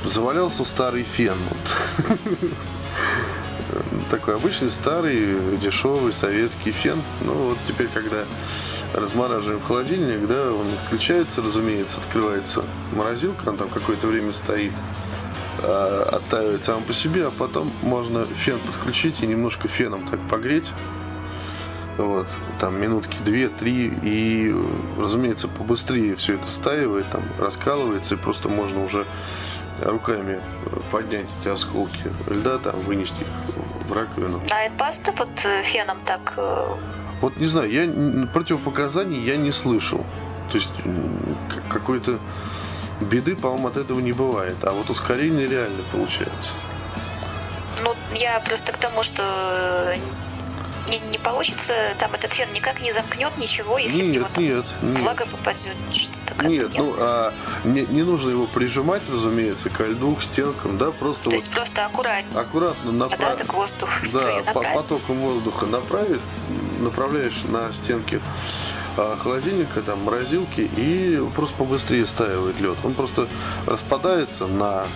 Завалялся 0.05 0.65
старый 0.65 1.03
фен. 1.03 1.37
Вот. 1.51 2.19
Такой 4.11 4.37
обычный 4.37 4.71
старый 4.71 5.59
дешевый 5.61 6.13
советский 6.13 6.71
фен. 6.71 7.03
Ну 7.23 7.33
вот 7.33 7.59
теперь, 7.67 7.89
когда 7.93 8.25
размораживаем 8.95 9.61
холодильник, 9.61 10.27
да, 10.27 10.53
он 10.53 10.67
отключается, 10.85 11.43
разумеется, 11.43 11.99
открывается 11.99 12.65
морозилка, 12.93 13.49
он 13.49 13.57
там 13.59 13.69
какое-то 13.69 14.07
время 14.07 14.33
стоит, 14.33 14.73
а, 15.59 16.09
оттаивает 16.13 16.65
сам 16.65 16.83
по 16.85 16.95
себе, 16.95 17.27
а 17.27 17.31
потом 17.31 17.71
можно 17.83 18.27
фен 18.27 18.59
подключить 18.61 19.23
и 19.23 19.27
немножко 19.27 19.69
феном 19.69 20.07
так 20.09 20.21
погреть 20.29 20.67
вот, 21.99 22.29
там 22.61 22.81
минутки 22.81 23.19
две-три, 23.25 23.93
и, 24.03 24.55
разумеется, 24.99 25.49
побыстрее 25.49 26.17
все 26.17 26.35
это 26.35 26.51
стаивает, 26.51 27.11
там, 27.11 27.23
раскалывается, 27.39 28.15
и 28.15 28.19
просто 28.19 28.49
можно 28.49 28.85
уже 28.85 29.07
руками 29.83 30.41
поднять 30.91 31.27
эти 31.41 31.49
осколки 31.49 32.11
льда, 32.29 32.59
там, 32.59 32.79
вынести 32.81 33.21
их 33.21 33.27
в 33.89 33.93
раковину. 33.93 34.41
А 34.51 34.63
это 34.63 34.77
паста 34.77 35.13
под 35.13 35.31
э, 35.45 35.63
феном 35.63 35.99
так... 36.05 36.35
Э, 36.37 36.75
вот 37.21 37.37
не 37.37 37.47
знаю, 37.47 37.71
я 37.71 38.27
противопоказаний 38.33 39.21
я 39.21 39.37
не 39.37 39.53
слышал. 39.53 40.05
То 40.51 40.57
есть 40.57 40.71
какой-то 41.69 42.19
беды, 43.01 43.37
по-моему, 43.37 43.69
от 43.69 43.77
этого 43.77 44.01
не 44.01 44.13
бывает. 44.13 44.57
А 44.63 44.73
вот 44.73 44.89
ускорение 44.91 45.47
реально 45.47 45.83
получается. 45.93 46.51
Ну, 47.83 47.95
я 48.15 48.41
просто 48.41 48.73
к 48.73 48.79
тому, 48.79 49.03
что 49.03 49.95
не, 50.89 50.99
не 50.99 51.19
получится, 51.19 51.75
там 51.99 52.15
этот 52.15 52.33
фен 52.33 52.53
никак 52.53 52.81
не 52.81 52.93
замкнет 52.93 53.37
ничего, 53.39 53.79
если 53.79 54.03
нет, 54.03 54.07
в 54.07 54.11
него 54.11 54.27
там 54.35 54.45
нет, 54.45 54.65
нет. 54.83 55.03
влага 55.03 55.27
попадет, 55.27 55.77
что-то 55.93 56.47
Нет, 56.47 56.73
нет, 56.73 56.79
ну 56.79 56.95
а 56.99 57.33
не, 57.65 57.83
не 57.87 58.03
нужно 58.03 58.31
его 58.31 58.47
прижимать, 58.47 59.03
разумеется, 59.11 59.71
к 59.71 59.81
льду, 59.85 60.17
к 60.17 60.23
стенкам, 60.23 60.79
да, 60.79 60.91
просто 60.91 61.25
То 61.25 61.31
вот 61.31 61.35
есть 61.35 61.51
просто 61.51 61.85
аккуратно. 61.85 62.41
Аккуратно 62.41 62.93
направить. 62.93 63.47
Да, 63.47 63.53
воздух 63.53 63.91
да, 64.13 64.53
по 64.53 64.63
потоком 64.63 65.17
воздуха 65.17 65.67
направить, 65.67 66.21
направляешь 66.81 67.43
на 67.45 67.73
стенки 67.73 68.21
а, 68.97 69.17
холодильника, 69.17 69.83
там, 69.83 70.03
морозилки, 70.03 70.69
и 70.77 71.21
просто 71.37 71.57
побыстрее 71.57 72.07
стаивает 72.07 72.61
лед. 72.61 72.77
Он 72.83 72.95
просто 72.95 73.29
распадается 73.67 74.47
на 74.47 74.87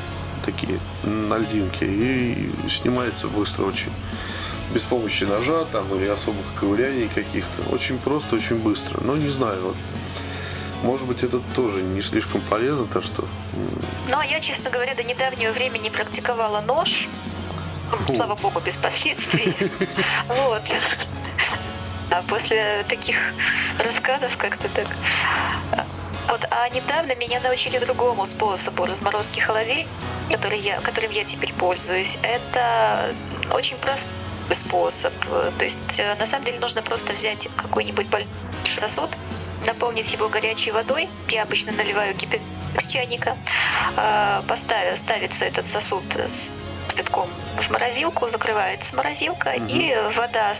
такие, 0.44 0.80
на 1.04 1.38
льдинки 1.38 1.84
и 1.84 2.50
снимается 2.68 3.28
быстро 3.28 3.64
очень 3.64 3.92
без 4.72 4.82
помощи 4.82 5.24
ножа 5.24 5.64
там 5.66 5.94
или 5.94 6.06
особых 6.08 6.46
ковыряний 6.58 7.08
каких-то. 7.08 7.68
Очень 7.70 7.98
просто, 7.98 8.36
очень 8.36 8.56
быстро. 8.56 9.00
Но 9.02 9.16
не 9.16 9.30
знаю, 9.30 9.60
вот 9.62 9.76
может 10.82 11.06
быть, 11.06 11.22
это 11.22 11.40
тоже 11.54 11.80
не 11.80 12.02
слишком 12.02 12.40
полезно, 12.40 12.86
так 12.86 13.04
что... 13.04 13.24
Ну, 14.08 14.18
а 14.18 14.24
я, 14.24 14.40
честно 14.40 14.68
говоря, 14.68 14.94
до 14.94 15.04
недавнего 15.04 15.52
времени 15.52 15.88
практиковала 15.90 16.60
нож. 16.60 17.08
Фу. 17.88 18.12
Слава 18.12 18.34
богу, 18.34 18.60
без 18.60 18.76
последствий. 18.76 19.54
Вот. 20.28 20.62
А 22.10 22.22
после 22.22 22.84
таких 22.88 23.16
рассказов 23.78 24.36
как-то 24.36 24.68
так... 24.68 24.86
Вот, 26.28 26.46
а 26.50 26.68
недавно 26.68 27.14
меня 27.14 27.40
научили 27.40 27.78
другому 27.78 28.26
способу 28.26 28.84
разморозки 28.84 29.40
холодильника, 29.40 29.88
который 30.30 30.58
я, 30.58 30.80
которым 30.80 31.10
я 31.10 31.24
теперь 31.24 31.52
пользуюсь. 31.52 32.18
Это 32.22 33.14
очень 33.52 33.76
просто 34.52 34.54
способ. 34.54 35.12
То 35.58 35.64
есть, 35.64 35.98
э, 35.98 36.14
на 36.14 36.26
самом 36.26 36.44
деле, 36.44 36.60
нужно 36.60 36.82
просто 36.82 37.12
взять 37.12 37.48
какой-нибудь 37.56 38.06
большой 38.06 38.78
сосуд, 38.78 39.10
наполнить 39.66 40.12
его 40.12 40.28
горячей 40.28 40.72
водой. 40.72 41.08
Я 41.28 41.42
обычно 41.42 41.72
наливаю 41.72 42.14
кипяток 42.14 42.42
с 42.80 42.86
чайника. 42.86 43.36
Э, 43.96 44.42
Поставив, 44.48 44.98
ставится 44.98 45.44
этот 45.44 45.66
сосуд 45.66 46.04
с 46.16 46.52
кипятком 46.88 47.28
в 47.60 47.70
морозилку, 47.70 48.28
закрывается 48.28 48.96
морозилка, 48.96 49.54
угу. 49.56 49.66
и 49.68 49.94
вода 50.16 50.54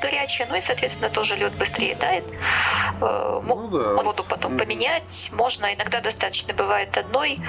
горячая, 0.00 0.46
ну 0.48 0.56
и, 0.56 0.60
соответственно, 0.60 1.10
тоже 1.10 1.36
лед 1.36 1.52
быстрее 1.54 1.94
тает. 1.96 2.24
Э, 3.00 3.40
ну, 3.42 3.68
да. 3.68 4.02
Воду 4.02 4.24
потом 4.24 4.56
поменять. 4.58 5.30
Можно, 5.32 5.74
иногда 5.74 6.00
достаточно 6.00 6.54
бывает 6.54 6.96
одной 6.96 7.40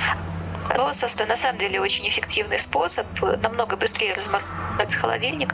Просто 0.73 1.25
на 1.25 1.35
самом 1.35 1.59
деле 1.59 1.81
очень 1.81 2.07
эффективный 2.07 2.59
способ, 2.59 3.05
намного 3.21 3.75
быстрее 3.75 4.15
разморозить 4.15 4.95
холодильник. 4.95 5.53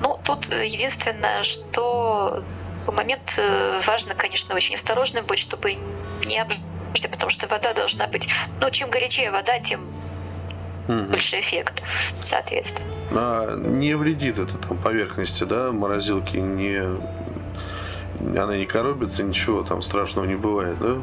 Ну, 0.00 0.18
тут 0.24 0.48
единственное, 0.48 1.42
что 1.44 2.42
в 2.86 2.92
момент 2.92 3.34
э, 3.36 3.80
важно, 3.86 4.14
конечно, 4.14 4.54
очень 4.54 4.74
осторожным 4.74 5.26
быть, 5.26 5.38
чтобы 5.38 5.78
не 6.24 6.38
обжечься, 6.38 7.08
потому 7.10 7.30
что 7.30 7.46
вода 7.46 7.72
должна 7.74 8.06
быть, 8.06 8.28
ну, 8.60 8.70
чем 8.70 8.90
горячее 8.90 9.30
вода, 9.30 9.58
тем 9.60 9.80
угу. 10.88 11.02
больше 11.10 11.40
эффект, 11.40 11.82
соответственно. 12.20 12.88
А 13.12 13.56
не 13.56 13.94
вредит 13.94 14.38
это 14.38 14.56
там 14.58 14.78
поверхности, 14.78 15.44
да, 15.44 15.70
морозилки, 15.70 16.36
не 16.36 16.98
она 18.20 18.56
не 18.56 18.66
коробится, 18.66 19.22
ничего 19.22 19.62
там 19.62 19.82
страшного 19.82 20.26
не 20.26 20.34
бывает, 20.34 20.78
да? 20.78 20.96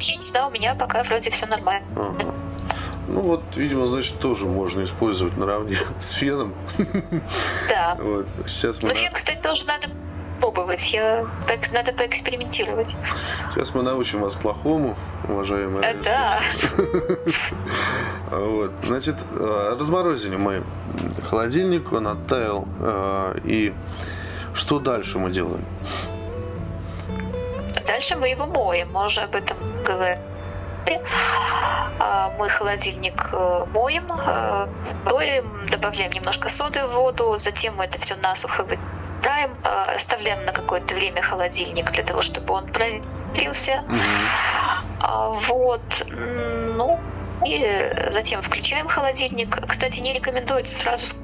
Я 0.00 0.16
не 0.16 0.22
знаю, 0.22 0.48
у 0.48 0.50
меня 0.50 0.74
пока 0.74 1.02
вроде 1.02 1.30
все 1.30 1.46
нормально. 1.46 1.86
Ага. 1.96 2.34
Ну 3.08 3.20
вот, 3.22 3.42
видимо, 3.56 3.86
значит, 3.86 4.18
тоже 4.18 4.44
можно 4.46 4.84
использовать 4.84 5.36
наравне 5.36 5.78
с 5.98 6.10
феном. 6.10 6.54
Да. 7.68 7.96
Вот. 8.00 8.26
Сейчас 8.46 8.82
мы, 8.82 8.88
Ну, 8.90 8.94
на- 8.94 9.00
фен, 9.00 9.12
кстати, 9.12 9.38
тоже 9.42 9.64
надо 9.66 9.88
пробовать. 10.40 10.92
Я... 10.92 11.24
Надо 11.72 11.92
поэкспериментировать. 11.92 12.94
Сейчас 13.54 13.74
мы 13.74 13.82
научим 13.82 14.20
вас 14.20 14.34
плохому, 14.34 14.94
уважаемые. 15.28 15.82
Э, 15.84 15.94
Да. 16.04 16.38
Вот, 18.30 18.72
значит, 18.84 19.16
э, 19.32 19.76
разморозили 19.80 20.36
мы 20.36 20.62
холодильник, 21.30 21.92
он 21.92 22.06
оттаял. 22.08 22.68
э, 22.80 23.38
И 23.44 23.72
что 24.54 24.78
дальше 24.80 25.18
мы 25.18 25.30
делаем? 25.30 25.64
Дальше 27.86 28.16
мы 28.16 28.28
его 28.28 28.46
моем. 28.46 28.88
Мы 28.92 29.06
уже 29.06 29.22
об 29.22 29.34
этом 29.34 29.56
говорили. 29.86 30.20
А, 32.00 32.32
Мы 32.38 32.48
холодильник 32.48 33.30
э, 33.32 33.64
моем, 33.72 34.06
э, 34.10 34.66
моем, 35.04 35.66
добавляем 35.66 36.12
немножко 36.12 36.48
соды 36.48 36.86
в 36.86 36.92
воду, 36.92 37.36
затем 37.38 37.76
мы 37.76 37.84
это 37.84 37.98
все 37.98 38.14
насухо 38.16 38.62
вытираем, 38.64 39.56
э, 39.64 39.96
оставляем 39.96 40.44
на 40.44 40.52
какое-то 40.52 40.94
время 40.94 41.22
холодильник 41.22 41.90
для 41.92 42.04
того, 42.04 42.22
чтобы 42.22 42.54
он 42.54 42.66
проверился. 42.72 43.82
А, 45.00 45.30
Вот, 45.48 46.06
ну, 46.06 47.00
и 47.44 47.92
затем 48.10 48.42
включаем 48.42 48.88
холодильник. 48.88 49.66
Кстати, 49.66 50.00
не 50.00 50.12
рекомендуется 50.12 50.76
сразу 50.76 51.16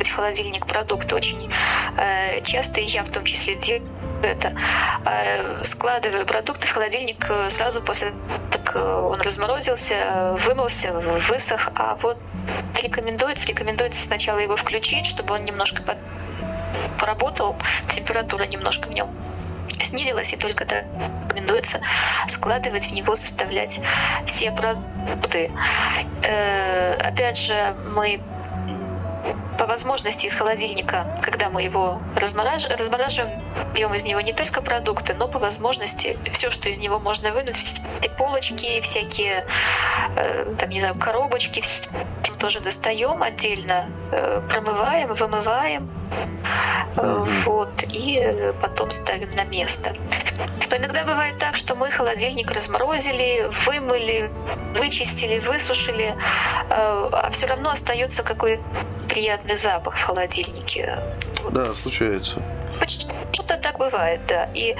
в 0.00 0.10
холодильник 0.10 0.66
продукты. 0.66 1.14
Очень 1.14 1.50
э, 1.96 2.42
часто, 2.42 2.80
я 2.80 3.04
в 3.04 3.10
том 3.10 3.24
числе 3.24 3.54
делаю 3.54 3.88
это, 4.22 4.54
э, 5.04 5.64
складываю 5.64 6.26
продукты 6.26 6.66
в 6.66 6.72
холодильник 6.72 7.26
э, 7.28 7.50
сразу 7.50 7.82
после 7.82 8.12
он 8.80 9.20
разморозился, 9.20 10.36
вымылся, 10.40 10.92
высох. 11.28 11.68
А 11.74 11.96
вот 11.96 12.18
рекомендуется, 12.80 13.46
рекомендуется 13.48 14.02
сначала 14.02 14.38
его 14.38 14.56
включить, 14.56 15.06
чтобы 15.06 15.34
он 15.34 15.44
немножко 15.44 15.82
под- 15.82 15.98
поработал, 16.98 17.56
температура 17.90 18.44
немножко 18.44 18.88
в 18.88 18.92
нем 18.92 19.10
снизилась, 19.80 20.32
и 20.32 20.36
только 20.36 20.64
тогда 20.64 20.86
рекомендуется 21.24 21.80
складывать 22.28 22.88
в 22.88 22.92
него, 22.92 23.16
составлять 23.16 23.80
все 24.26 24.52
продукты. 24.52 25.50
Э, 26.22 26.94
опять 26.94 27.38
же, 27.38 27.74
мы 27.86 28.20
по 29.58 29.66
возможности 29.66 30.26
из 30.26 30.34
холодильника, 30.34 31.18
когда 31.22 31.48
мы 31.48 31.62
его 31.62 32.00
размораж... 32.16 32.66
размораживаем, 32.66 33.40
берем 33.74 33.94
из 33.94 34.04
него 34.04 34.20
не 34.20 34.32
только 34.32 34.62
продукты, 34.62 35.14
но 35.14 35.28
по 35.28 35.38
возможности 35.38 36.18
все, 36.32 36.50
что 36.50 36.68
из 36.68 36.78
него 36.78 36.98
можно 36.98 37.32
вынуть, 37.32 37.56
все 37.56 37.82
полочки, 38.16 38.80
всякие, 38.80 39.44
э, 40.16 40.54
там, 40.58 40.70
не 40.70 40.80
знаю, 40.80 40.94
коробочки, 40.94 41.62
всё 42.22 42.34
тоже 42.34 42.60
достаем 42.60 43.22
отдельно, 43.22 43.86
э, 44.12 44.40
промываем, 44.48 45.14
вымываем, 45.14 45.88
э, 46.96 47.24
вот, 47.44 47.82
и 47.92 48.18
э, 48.18 48.52
потом 48.60 48.90
ставим 48.90 49.30
на 49.36 49.44
место. 49.44 49.94
Но 50.70 50.76
иногда 50.76 51.04
бывает 51.04 51.38
так, 51.38 51.56
что 51.56 51.74
мы 51.74 51.90
холодильник 51.90 52.50
разморозили, 52.50 53.50
вымыли, 53.66 54.30
вычистили, 54.74 55.40
высушили, 55.40 56.14
а 56.70 57.28
все 57.30 57.46
равно 57.46 57.70
остается 57.70 58.22
какой 58.22 58.60
приятный 59.08 59.56
запах 59.56 59.94
в 59.94 60.02
холодильнике. 60.02 60.98
Вот. 61.42 61.52
Да, 61.52 61.66
случается. 61.66 62.40
Почти 62.80 63.06
что-то 63.32 63.56
так 63.56 63.78
бывает, 63.78 64.20
да. 64.26 64.48
И 64.54 64.74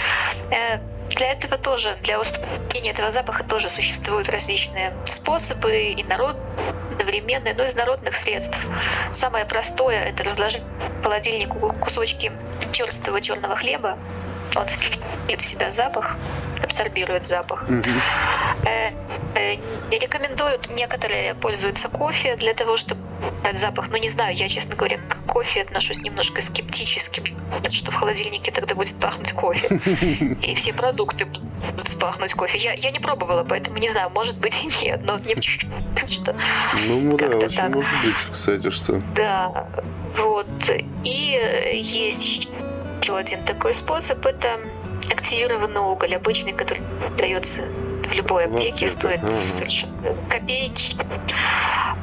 э, 0.51 0.79
для 1.17 1.33
этого 1.33 1.59
тоже, 1.59 1.97
для 2.03 2.21
устранения 2.21 2.91
этого 2.91 3.11
запаха 3.11 3.45
тоже 3.45 3.69
существуют 3.69 4.29
различные 4.29 4.93
способы 5.07 5.93
и 5.93 6.05
народ 6.05 6.37
одновременные, 6.93 7.55
но 7.55 7.65
из 7.65 7.75
народных 7.75 8.15
средств. 8.15 8.57
Самое 9.13 9.45
простое– 9.45 10.05
это 10.05 10.25
разложить 10.25 10.63
в 10.99 11.03
холодильник 11.03 11.51
кусочки 11.81 12.33
черстого 12.73 13.21
черного 13.21 13.57
хлеба. 13.57 13.99
Он 14.55 14.69
впитывает 14.69 15.41
в 15.41 15.45
себя 15.47 15.71
запах, 15.71 16.17
абсорбирует 16.63 17.27
запах. 17.27 17.65
Не 19.91 19.99
рекомендуют, 19.99 20.71
некоторые 20.71 21.35
пользуются 21.35 21.89
кофе 21.89 22.37
для 22.37 22.55
того, 22.55 22.77
чтобы 22.77 23.01
убрать 23.53 23.59
запах. 23.59 23.89
Ну, 23.91 23.97
не 23.99 24.09
знаю, 24.09 24.35
я, 24.35 24.49
честно 24.49 24.75
говоря, 24.75 24.99
к 25.09 25.27
кофе 25.27 25.63
отношусь 25.63 25.99
немножко 25.99 26.41
скептически, 26.43 27.23
что 27.71 27.91
в 27.91 27.95
холодильнике 27.95 28.51
тогда 28.53 28.75
будет 28.75 28.99
пахнуть 28.99 29.33
кофе. 29.33 29.69
И 30.43 30.55
все 30.55 30.73
продукты 30.73 31.27
будут 31.27 31.99
пахнуть 31.99 32.35
кофе. 32.35 32.59
Я, 32.59 32.73
я 32.73 32.91
не 32.91 32.99
пробовала, 33.01 33.45
поэтому 33.45 33.79
не 33.79 33.89
знаю, 33.89 34.11
может 34.11 34.39
быть 34.39 34.65
и 34.65 34.85
нет, 34.85 35.01
но 35.05 35.19
мне 35.19 35.41
что 35.41 36.35
Ну, 36.89 37.17
да, 37.17 37.29
Как-то 37.29 37.47
очень 37.47 37.57
так. 37.57 37.75
может 37.75 37.91
быть, 38.05 38.15
кстати, 38.33 38.71
что. 38.71 39.03
да, 39.15 39.67
вот. 40.17 40.47
И 41.05 41.39
э, 41.41 41.77
есть 41.77 42.49
еще 43.03 43.17
один 43.17 43.43
такой 43.45 43.75
способ, 43.75 44.25
это 44.25 44.61
активированный 45.11 45.81
уголь, 45.81 46.15
обычный, 46.15 46.53
который 46.53 46.83
дается 47.19 47.63
в 48.09 48.13
любой 48.13 48.47
аптеке, 48.47 48.87
стоит 48.89 49.21
совершенно 49.29 49.93
копейки. 50.31 50.97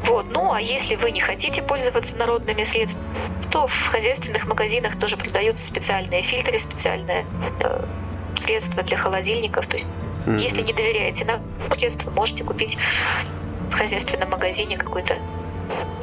Вот. 0.06 0.26
Ну, 0.30 0.52
а 0.52 0.60
если 0.60 0.96
вы 0.96 1.12
не 1.12 1.22
хотите 1.22 1.62
пользоваться 1.62 2.18
народными 2.18 2.64
средствами, 2.64 3.04
то 3.52 3.68
в 3.68 3.88
хозяйственных 3.88 4.46
магазинах 4.46 4.98
тоже 5.00 5.18
продаются 5.18 5.66
специальные 5.66 6.22
фильтры, 6.24 6.60
специальные 6.60 7.26
э, 7.62 7.84
средства 8.38 8.84
для 8.84 8.98
холодильников. 8.98 9.68
То 9.68 9.78
есть, 9.78 9.88
Мгм. 10.26 10.38
если 10.38 10.62
не 10.62 10.74
доверяете 10.74 11.26
нам 11.26 11.42
средства, 11.74 12.12
можете 12.12 12.44
купить 12.44 12.78
в 13.72 13.74
хозяйственном 13.74 14.30
магазине 14.32 14.78
какое-то 14.78 15.16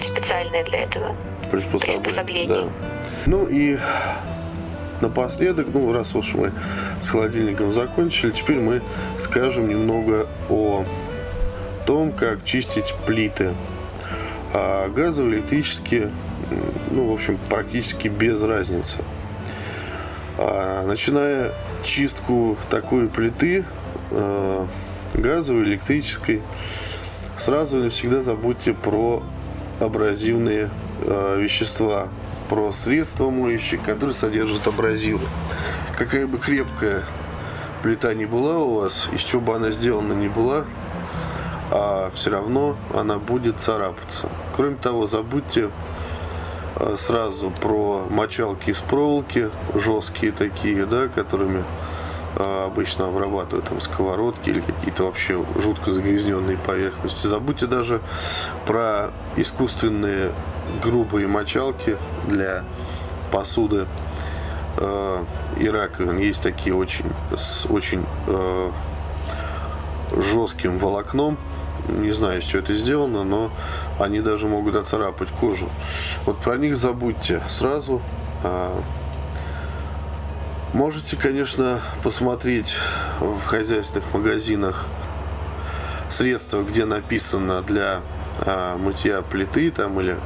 специальное 0.00 0.64
для 0.64 0.80
этого. 0.80 1.14
приспособление. 1.50 2.00
приспособление. 2.02 2.62
Да. 2.64 2.70
Ну 3.26 3.46
и 3.46 3.78
напоследок, 5.00 5.68
ну 5.72 5.92
раз 5.92 6.14
уж 6.14 6.34
мы 6.34 6.52
с 7.00 7.08
холодильником 7.08 7.72
закончили, 7.72 8.30
теперь 8.30 8.58
мы 8.58 8.82
скажем 9.18 9.68
немного 9.68 10.26
о 10.48 10.84
том, 11.86 12.12
как 12.12 12.44
чистить 12.44 12.94
плиты. 13.06 13.54
А 14.52 14.88
газовые, 14.88 15.38
электрические, 15.38 16.10
ну, 16.90 17.10
в 17.10 17.14
общем, 17.14 17.38
практически 17.48 18.08
без 18.08 18.42
разницы. 18.42 18.98
А, 20.38 20.84
начиная 20.86 21.52
чистку 21.82 22.56
такой 22.70 23.08
плиты, 23.08 23.64
э, 24.10 24.66
газовой, 25.14 25.64
электрической, 25.64 26.42
сразу 27.36 27.78
и 27.78 27.82
навсегда 27.84 28.20
забудьте 28.20 28.74
про 28.74 29.22
абразивные 29.80 30.70
э, 31.02 31.40
вещества, 31.40 32.08
про 32.48 32.72
средства 32.72 33.30
моющие, 33.30 33.80
которые 33.80 34.14
содержат 34.14 34.66
абразивы. 34.66 35.26
Какая 35.96 36.26
бы 36.26 36.38
крепкая 36.38 37.04
плита 37.82 38.14
не 38.14 38.26
была 38.26 38.58
у 38.58 38.80
вас, 38.80 39.08
из 39.12 39.22
чего 39.22 39.40
бы 39.40 39.54
она 39.54 39.70
сделана 39.70 40.12
не 40.12 40.28
была, 40.28 40.64
а 41.70 42.10
все 42.14 42.30
равно 42.30 42.76
она 42.94 43.18
будет 43.18 43.60
царапаться. 43.60 44.28
Кроме 44.54 44.76
того, 44.76 45.06
забудьте 45.06 45.70
э, 46.76 46.94
сразу 46.96 47.50
про 47.50 48.06
мочалки 48.08 48.70
из 48.70 48.80
проволоки, 48.80 49.50
жесткие 49.74 50.32
такие, 50.32 50.86
да, 50.86 51.08
которыми 51.08 51.64
обычно 52.36 53.08
обрабатывают 53.08 53.66
там 53.66 53.80
сковородки 53.80 54.50
или 54.50 54.60
какие-то 54.60 55.04
вообще 55.04 55.42
жутко 55.56 55.92
загрязненные 55.92 56.58
поверхности. 56.58 57.26
Забудьте 57.26 57.66
даже 57.66 58.00
про 58.66 59.10
искусственные 59.36 60.32
грубые 60.82 61.28
мочалки 61.28 61.96
для 62.26 62.64
посуды 63.30 63.86
э, 64.76 65.24
и 65.58 65.68
раковин. 65.68 66.18
Есть 66.18 66.42
такие 66.42 66.74
очень 66.74 67.06
с 67.36 67.66
очень 67.66 68.04
э, 68.26 68.70
жестким 70.12 70.78
волокном. 70.78 71.38
Не 71.88 72.12
знаю, 72.12 72.40
из 72.40 72.44
чего 72.44 72.62
это 72.62 72.74
сделано, 72.74 73.24
но 73.24 73.50
они 73.98 74.20
даже 74.20 74.48
могут 74.48 74.76
оцарапать 74.76 75.30
кожу. 75.30 75.68
Вот 76.24 76.38
про 76.38 76.56
них 76.56 76.76
забудьте 76.76 77.42
сразу. 77.48 78.02
А, 78.42 78.80
Можете, 80.72 81.16
конечно, 81.16 81.80
посмотреть 82.02 82.74
в 83.20 83.44
хозяйственных 83.46 84.12
магазинах 84.12 84.86
средства, 86.10 86.62
где 86.62 86.84
написано 86.84 87.62
для 87.62 88.00
а, 88.40 88.76
мытья 88.76 89.22
плиты 89.22 89.70
там 89.70 90.00
или 90.00 90.16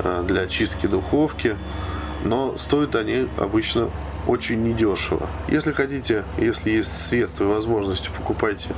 а, 0.00 0.22
для 0.24 0.48
чистки 0.48 0.86
духовки, 0.86 1.56
но 2.24 2.56
стоят 2.56 2.96
они 2.96 3.28
обычно 3.38 3.90
очень 4.26 4.62
недешево. 4.62 5.28
Если 5.48 5.72
хотите, 5.72 6.24
если 6.36 6.70
есть 6.70 6.98
средства 6.98 7.44
и 7.44 7.46
возможности, 7.46 8.10
покупайте 8.14 8.70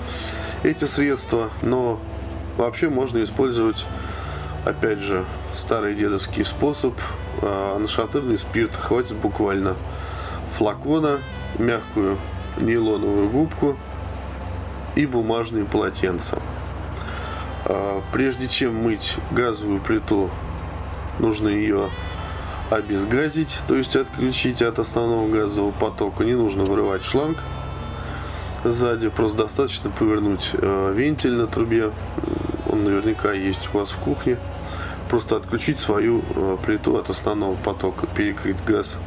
эти 0.63 0.85
средства, 0.85 1.51
но 1.63 1.99
вообще 2.59 2.91
можно 2.91 3.23
использовать, 3.23 3.87
опять 4.65 4.99
же, 4.99 5.25
старый 5.55 5.95
дедовский 5.95 6.45
способ, 6.45 6.95
а, 7.41 7.79
нашатырный 7.79 8.37
спирт, 8.37 8.77
хватит 8.77 9.17
буквально 9.17 9.75
флакона 10.57 11.21
мягкую 11.59 12.19
нейлоновую 12.59 13.29
губку 13.29 13.77
и 14.95 15.07
бумажные 15.07 15.65
полотенца. 15.65 16.41
А, 17.65 18.03
прежде 18.13 18.49
чем 18.49 18.75
мыть 18.83 19.17
газовую 19.31 19.81
плиту, 19.81 20.31
нужно 21.19 21.49
ее 21.49 21.91
обезгазить, 22.71 23.59
то 23.69 23.77
есть 23.77 23.95
отключить 23.97 24.63
от 24.63 24.79
основного 24.79 25.29
газового 25.29 25.73
потока. 25.73 26.25
Не 26.25 26.35
нужно 26.35 26.65
вырывать 26.65 27.05
шланг 27.05 27.39
сзади, 28.65 29.09
просто 29.09 29.39
достаточно 29.39 29.91
повернуть 29.91 30.51
э, 30.55 30.93
вентиль 30.97 31.35
на 31.35 31.47
трубе, 31.47 31.93
он 32.71 32.85
наверняка 32.85 33.33
есть 33.33 33.69
у 33.73 33.79
вас 33.79 33.91
в 33.91 33.97
кухне. 33.99 34.39
Просто 35.09 35.37
отключить 35.37 35.79
свою 35.79 36.23
э, 36.35 36.57
плиту 36.65 36.97
от 36.97 37.11
основного 37.11 37.55
потока, 37.55 38.09
перекрыть 38.09 38.57
газ. 38.65 38.99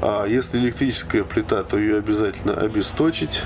А 0.00 0.26
если 0.26 0.58
электрическая 0.58 1.24
плита, 1.24 1.62
то 1.64 1.78
ее 1.78 1.98
обязательно 1.98 2.54
обесточить. 2.54 3.42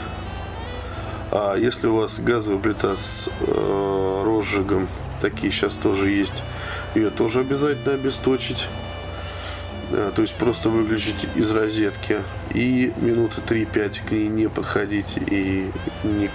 А 1.30 1.56
если 1.56 1.86
у 1.86 1.96
вас 1.96 2.20
газовая 2.20 2.60
плита 2.60 2.94
с 2.94 3.30
э, 3.40 4.22
розжигом, 4.24 4.88
такие 5.20 5.50
сейчас 5.50 5.76
тоже 5.76 6.10
есть, 6.10 6.42
ее 6.94 7.08
тоже 7.08 7.40
обязательно 7.40 7.94
обесточить. 7.94 8.68
Э, 9.92 10.12
то 10.14 10.20
есть 10.20 10.34
просто 10.34 10.68
выключить 10.68 11.26
из 11.34 11.50
розетки 11.52 12.18
и 12.52 12.92
минуты 12.98 13.40
3-5 13.40 14.06
к 14.06 14.10
ней 14.10 14.28
не 14.28 14.48
подходить 14.50 15.16
и 15.16 15.70
не 16.04 16.28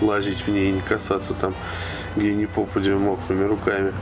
лазить 0.00 0.46
в 0.46 0.48
ней, 0.48 0.72
не 0.72 0.80
касаться 0.80 1.34
там, 1.34 1.54
где 2.16 2.32
не 2.32 2.46
попадя 2.46 2.96
мокрыми 2.96 3.44
руками. 3.44 3.92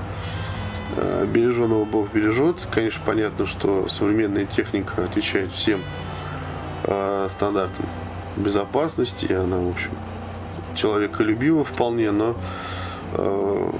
Э, 0.96 1.26
береженого 1.26 1.84
Бог 1.84 2.12
бережет. 2.12 2.66
Конечно, 2.70 3.02
понятно, 3.04 3.46
что 3.46 3.88
современная 3.88 4.46
техника 4.46 5.04
отвечает 5.04 5.52
всем 5.52 5.82
э, 6.84 7.26
стандартам 7.30 7.86
безопасности. 8.36 9.26
И 9.26 9.32
она, 9.32 9.58
в 9.58 9.68
общем, 9.68 9.90
человеколюбива 10.74 11.64
вполне, 11.64 12.10
но, 12.10 12.36
э, 13.12 13.70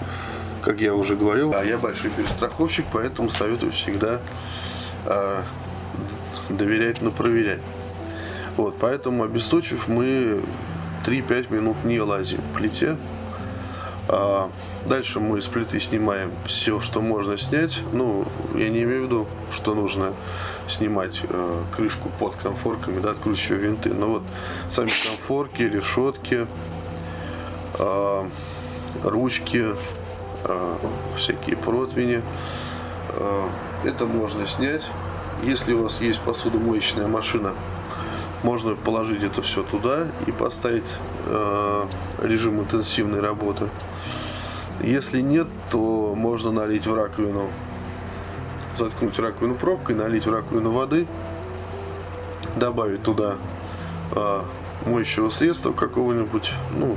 как 0.62 0.80
я 0.80 0.94
уже 0.94 1.16
говорил, 1.16 1.54
я 1.64 1.78
большой 1.78 2.10
перестраховщик, 2.10 2.84
поэтому 2.92 3.30
советую 3.30 3.72
всегда 3.72 4.20
доверять, 6.50 7.00
но 7.00 7.10
проверять. 7.10 7.60
Вот, 8.56 8.76
поэтому 8.78 9.24
обесточив 9.24 9.88
мы 9.88 10.42
3-5 11.06 11.52
минут 11.52 11.76
не 11.84 12.00
лазим 12.00 12.40
в 12.42 12.56
плите. 12.56 12.96
Дальше 14.88 15.20
мы 15.20 15.42
с 15.42 15.46
плиты 15.46 15.80
снимаем 15.80 16.32
все, 16.46 16.80
что 16.80 17.02
можно 17.02 17.36
снять. 17.36 17.82
Ну, 17.92 18.24
я 18.54 18.70
не 18.70 18.84
имею 18.84 19.02
в 19.02 19.04
виду, 19.04 19.26
что 19.52 19.74
нужно 19.74 20.14
снимать 20.66 21.20
э, 21.28 21.62
крышку 21.76 22.08
под 22.18 22.34
конфорками, 22.36 22.98
да, 23.00 23.10
откручивая 23.10 23.58
винты. 23.58 23.92
Но 23.92 24.08
вот 24.08 24.22
сами 24.70 24.90
конфорки, 25.04 25.60
решетки, 25.60 26.46
э, 27.78 28.28
ручки, 29.04 29.74
э, 30.44 30.76
всякие 31.18 31.58
противни. 31.58 32.22
Э, 33.10 33.48
это 33.84 34.06
можно 34.06 34.46
снять. 34.46 34.86
Если 35.42 35.74
у 35.74 35.82
вас 35.82 36.00
есть 36.00 36.20
посудомоечная 36.20 37.08
машина, 37.08 37.52
можно 38.42 38.74
положить 38.74 39.22
это 39.22 39.42
все 39.42 39.62
туда 39.64 40.06
и 40.26 40.32
поставить 40.32 40.94
э, 41.26 41.84
режим 42.22 42.60
интенсивной 42.60 43.20
работы. 43.20 43.68
Если 44.82 45.20
нет, 45.20 45.48
то 45.70 46.14
можно 46.14 46.50
налить 46.52 46.86
в 46.86 46.94
раковину, 46.94 47.50
заткнуть 48.74 49.18
раковину 49.18 49.54
пробкой, 49.54 49.96
налить 49.96 50.26
в 50.26 50.32
раковину 50.32 50.70
воды, 50.70 51.06
добавить 52.56 53.02
туда 53.02 53.36
э, 54.14 54.42
моющего 54.86 55.30
средства 55.30 55.72
какого-нибудь, 55.72 56.52
ну, 56.76 56.96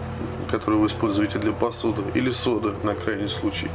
которое 0.50 0.78
вы 0.78 0.88
используете 0.88 1.40
для 1.40 1.52
посуды, 1.52 2.04
или 2.14 2.30
соды 2.30 2.74
на 2.84 2.94
крайний 2.96 3.30
случай 3.30 3.70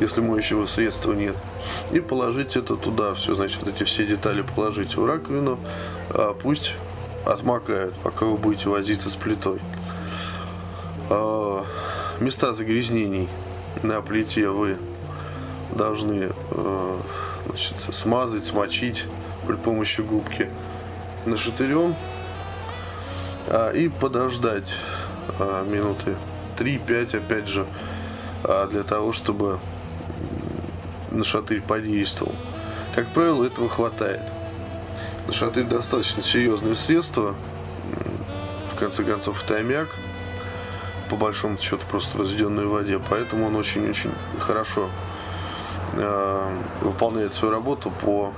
если 0.00 0.22
моющего 0.22 0.66
средства 0.66 1.12
нет. 1.12 1.36
И 1.92 2.00
положить 2.00 2.56
это 2.56 2.76
туда, 2.76 3.14
все, 3.14 3.34
значит, 3.34 3.60
вот 3.62 3.74
эти 3.74 3.84
все 3.84 4.06
детали 4.06 4.42
положить 4.42 4.96
в 4.96 5.04
раковину, 5.04 5.58
а 6.08 6.34
пусть 6.34 6.74
отмокают, 7.24 7.94
пока 8.02 8.24
вы 8.24 8.36
будете 8.38 8.68
возиться 8.68 9.10
с 9.10 9.14
плитой. 9.14 9.60
А, 11.10 11.39
места 12.20 12.52
загрязнений 12.52 13.28
на 13.82 14.00
плите 14.02 14.48
вы 14.48 14.76
должны 15.74 16.32
а, 16.50 17.00
значит, 17.46 17.80
смазать, 17.94 18.44
смочить 18.44 19.06
при 19.46 19.56
помощи 19.56 20.00
губки 20.02 20.50
нашатырем 21.24 21.96
а, 23.46 23.70
и 23.70 23.88
подождать 23.88 24.72
а, 25.38 25.64
минуты 25.64 26.16
3-5 26.58 27.16
опять 27.16 27.48
же 27.48 27.66
а, 28.44 28.66
для 28.66 28.82
того, 28.82 29.12
чтобы 29.12 29.58
на 31.10 31.24
шатырь 31.24 31.62
подействовал. 31.62 32.34
Как 32.94 33.08
правило, 33.12 33.44
этого 33.44 33.68
хватает. 33.68 34.22
На 35.26 35.32
шатырь 35.32 35.64
достаточно 35.64 36.22
серьезное 36.22 36.74
средство. 36.74 37.34
В 38.72 38.76
конце 38.76 39.04
концов, 39.04 39.42
это 39.42 39.56
аммиак. 39.56 39.88
По 41.10 41.16
большому 41.16 41.58
счету, 41.58 41.82
просто 41.90 42.18
разведенный 42.18 42.66
в 42.66 42.70
воде. 42.70 43.00
Поэтому 43.10 43.46
он 43.48 43.56
очень-очень 43.56 44.12
хорошо 44.38 44.88
э, 45.94 46.62
выполняет 46.82 47.34
свою 47.34 47.52
работу 47.52 47.90
по 47.90 48.32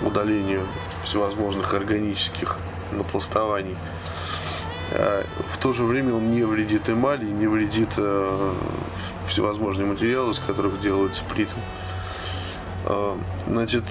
удалению 0.00 0.66
всевозможных 1.02 1.74
органических 1.74 2.56
напластований. 2.92 3.76
А 4.92 5.24
в 5.48 5.58
то 5.58 5.72
же 5.72 5.84
время 5.84 6.14
он 6.14 6.32
не 6.32 6.44
вредит 6.44 6.88
эмали, 6.88 7.24
не 7.24 7.48
вредит 7.48 7.90
э, 7.96 8.54
всевозможные 9.26 9.86
материалы, 9.86 10.30
из 10.30 10.38
которых 10.38 10.80
делаются 10.80 11.22
плиты. 11.24 11.54
Э, 12.84 13.16
значит... 13.48 13.84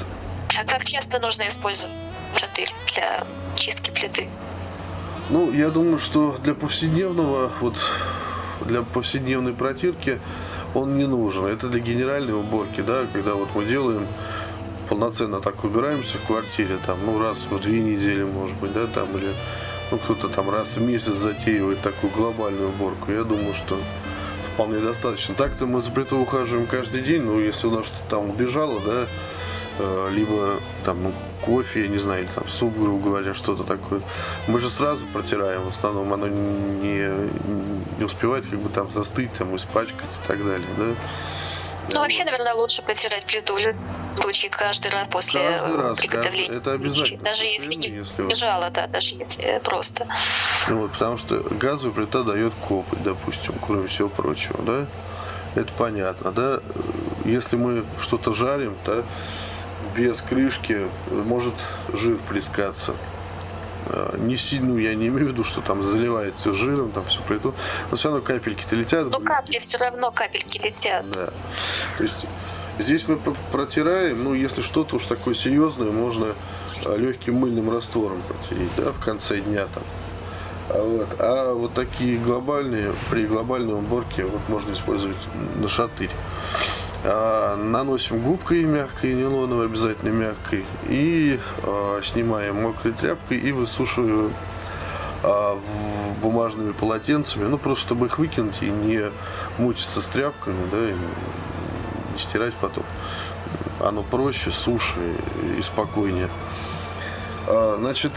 А 0.57 0.65
как 0.65 0.85
часто 0.85 1.19
нужно 1.19 1.47
использовать 1.47 1.93
для 2.93 3.25
чистки 3.55 3.91
плиты? 3.91 4.29
Ну, 5.29 5.51
я 5.51 5.69
думаю, 5.69 5.99
что 5.99 6.35
для 6.43 6.55
повседневного, 6.55 7.51
вот 7.61 7.77
для 8.65 8.81
повседневной 8.81 9.53
протирки 9.53 10.19
он 10.73 10.97
не 10.97 11.05
нужен. 11.05 11.45
Это 11.45 11.67
для 11.67 11.79
генеральной 11.79 12.33
уборки, 12.33 12.81
да, 12.81 13.05
когда 13.13 13.35
вот 13.35 13.49
мы 13.53 13.65
делаем 13.65 14.07
полноценно 14.89 15.39
так 15.39 15.63
убираемся 15.63 16.17
в 16.17 16.25
квартире, 16.25 16.79
там, 16.83 16.97
ну, 17.05 17.19
раз 17.19 17.45
в 17.47 17.59
две 17.59 17.79
недели, 17.79 18.23
может 18.23 18.57
быть, 18.57 18.73
да, 18.73 18.87
там, 18.87 19.15
или 19.17 19.35
ну, 19.91 19.99
кто-то 19.99 20.29
там 20.29 20.49
раз 20.49 20.77
в 20.77 20.81
месяц 20.81 21.13
затеивает 21.13 21.81
такую 21.81 22.11
глобальную 22.11 22.69
уборку. 22.69 23.11
Я 23.11 23.23
думаю, 23.23 23.53
что 23.53 23.79
вполне 24.53 24.79
достаточно. 24.79 25.35
Так-то 25.35 25.67
мы 25.67 25.79
за 25.81 25.91
плитой 25.91 26.19
ухаживаем 26.19 26.65
каждый 26.65 27.01
день, 27.01 27.21
но 27.21 27.39
если 27.39 27.67
у 27.67 27.71
нас 27.71 27.85
что-то 27.85 28.09
там 28.09 28.29
убежало, 28.31 28.79
да, 28.79 29.07
либо 30.09 30.59
там 30.83 31.03
ну, 31.03 31.13
кофе, 31.41 31.83
я 31.83 31.87
не 31.87 31.97
знаю, 31.97 32.23
или 32.23 32.31
там 32.31 32.47
суп, 32.47 32.77
грубо 32.77 33.09
говоря, 33.09 33.33
что-то 33.33 33.63
такое. 33.63 34.01
Мы 34.47 34.59
же 34.59 34.69
сразу 34.69 35.05
протираем, 35.07 35.63
в 35.63 35.69
основном 35.69 36.13
оно 36.13 36.27
не, 36.27 37.09
не 37.97 38.03
успевает 38.03 38.45
как 38.45 38.59
бы 38.59 38.69
там 38.69 38.91
застыть, 38.91 39.33
там 39.33 39.55
испачкать 39.55 40.09
и 40.23 40.27
так 40.27 40.43
далее, 40.43 40.67
да. 40.77 40.95
Ну, 41.91 42.01
вообще, 42.01 42.23
наверное, 42.23 42.53
лучше 42.53 42.81
протирать 42.81 43.25
плиту 43.25 43.55
в 43.55 44.21
случае 44.21 44.51
каждый 44.51 44.91
раз 44.91 45.07
после 45.07 45.39
каждый 45.41 45.75
раз, 45.75 45.99
приготовления. 45.99 46.47
Каждый, 46.47 46.57
это 46.57 46.71
обязательно. 46.73 47.23
Даже 47.23 47.45
если 47.45 47.73
не 47.73 47.89
если... 47.89 48.35
жало, 48.35 48.69
да, 48.69 48.87
даже 48.87 49.15
если 49.15 49.59
просто. 49.63 50.07
Ну, 50.67 50.81
вот, 50.81 50.91
потому 50.91 51.17
что 51.17 51.37
газовая 51.49 51.93
плита 51.95 52.23
дает 52.23 52.53
копоть, 52.67 53.01
допустим, 53.01 53.55
кроме 53.65 53.87
всего 53.87 54.09
прочего, 54.09 54.61
да? 54.61 54.85
Это 55.55 55.71
понятно, 55.77 56.31
да? 56.31 56.59
Если 57.25 57.55
мы 57.55 57.83
что-то 57.99 58.33
жарим, 58.33 58.75
да, 58.85 59.03
без 59.95 60.21
крышки 60.21 60.87
может 61.11 61.53
жир 61.93 62.17
плескаться. 62.29 62.95
Э, 63.87 64.15
не 64.17 64.37
сильно, 64.37 64.77
я 64.77 64.93
не 64.95 65.07
имею 65.07 65.27
в 65.27 65.29
виду, 65.29 65.43
что 65.43 65.61
там 65.61 65.83
заливает 65.83 66.35
все 66.35 66.53
жиром, 66.53 66.91
там 66.91 67.05
все 67.05 67.19
плиту, 67.21 67.53
но 67.89 67.97
все 67.97 68.09
равно 68.09 68.23
капельки-то 68.23 68.75
летят. 68.75 69.07
Ну, 69.09 69.19
капли 69.19 69.59
все 69.59 69.77
равно 69.77 70.11
капельки 70.11 70.59
летят. 70.59 71.09
Да. 71.09 71.31
То 71.97 72.03
есть 72.03 72.25
здесь 72.77 73.07
мы 73.07 73.17
протираем, 73.51 74.23
ну, 74.23 74.33
если 74.33 74.61
что-то 74.61 74.97
уж 74.97 75.05
такое 75.05 75.33
серьезное, 75.33 75.91
можно 75.91 76.27
э, 76.85 76.97
легким 76.97 77.35
мыльным 77.35 77.71
раствором 77.71 78.21
протереть, 78.27 78.71
да, 78.77 78.91
в 78.91 78.99
конце 78.99 79.39
дня 79.39 79.67
там. 79.73 79.83
А 80.69 80.83
вот, 80.83 81.07
а 81.17 81.53
вот 81.53 81.73
такие 81.73 82.19
глобальные, 82.19 82.93
при 83.09 83.25
глобальной 83.25 83.73
уборке 83.73 84.25
вот 84.25 84.41
можно 84.49 84.73
использовать 84.73 85.17
на 85.55 85.67
шатырь. 85.67 86.11
А, 87.03 87.55
наносим 87.55 88.19
губкой 88.19 88.63
мягкой, 88.63 89.13
нейлоновой 89.13 89.65
обязательно 89.65 90.09
мягкой. 90.09 90.65
И 90.87 91.39
а, 91.63 92.01
снимаем 92.03 92.61
мокрой 92.61 92.93
тряпкой 92.93 93.39
и 93.39 93.51
высушиваем 93.53 94.33
а, 95.23 95.57
бумажными 96.21 96.71
полотенцами. 96.73 97.45
Ну, 97.45 97.57
просто 97.57 97.85
чтобы 97.85 98.07
их 98.07 98.19
выкинуть 98.19 98.61
и 98.61 98.69
не 98.69 99.11
мучиться 99.57 100.01
с 100.01 100.07
тряпками, 100.07 100.59
да, 100.71 100.89
и 100.89 100.93
не 102.13 102.19
стирать 102.19 102.53
потом. 102.55 102.83
Оно 103.79 104.03
проще, 104.03 104.51
суше 104.51 104.99
и 105.57 105.61
спокойнее. 105.61 106.29
Значит, 107.47 108.11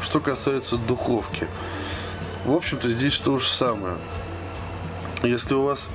что 0.00 0.18
касается 0.18 0.78
духовки. 0.78 1.46
В 2.46 2.52
общем-то, 2.52 2.88
здесь 2.88 3.18
то 3.18 3.38
же 3.38 3.46
самое. 3.46 3.96
Если 5.22 5.54
у 5.54 5.62
вас 5.62 5.90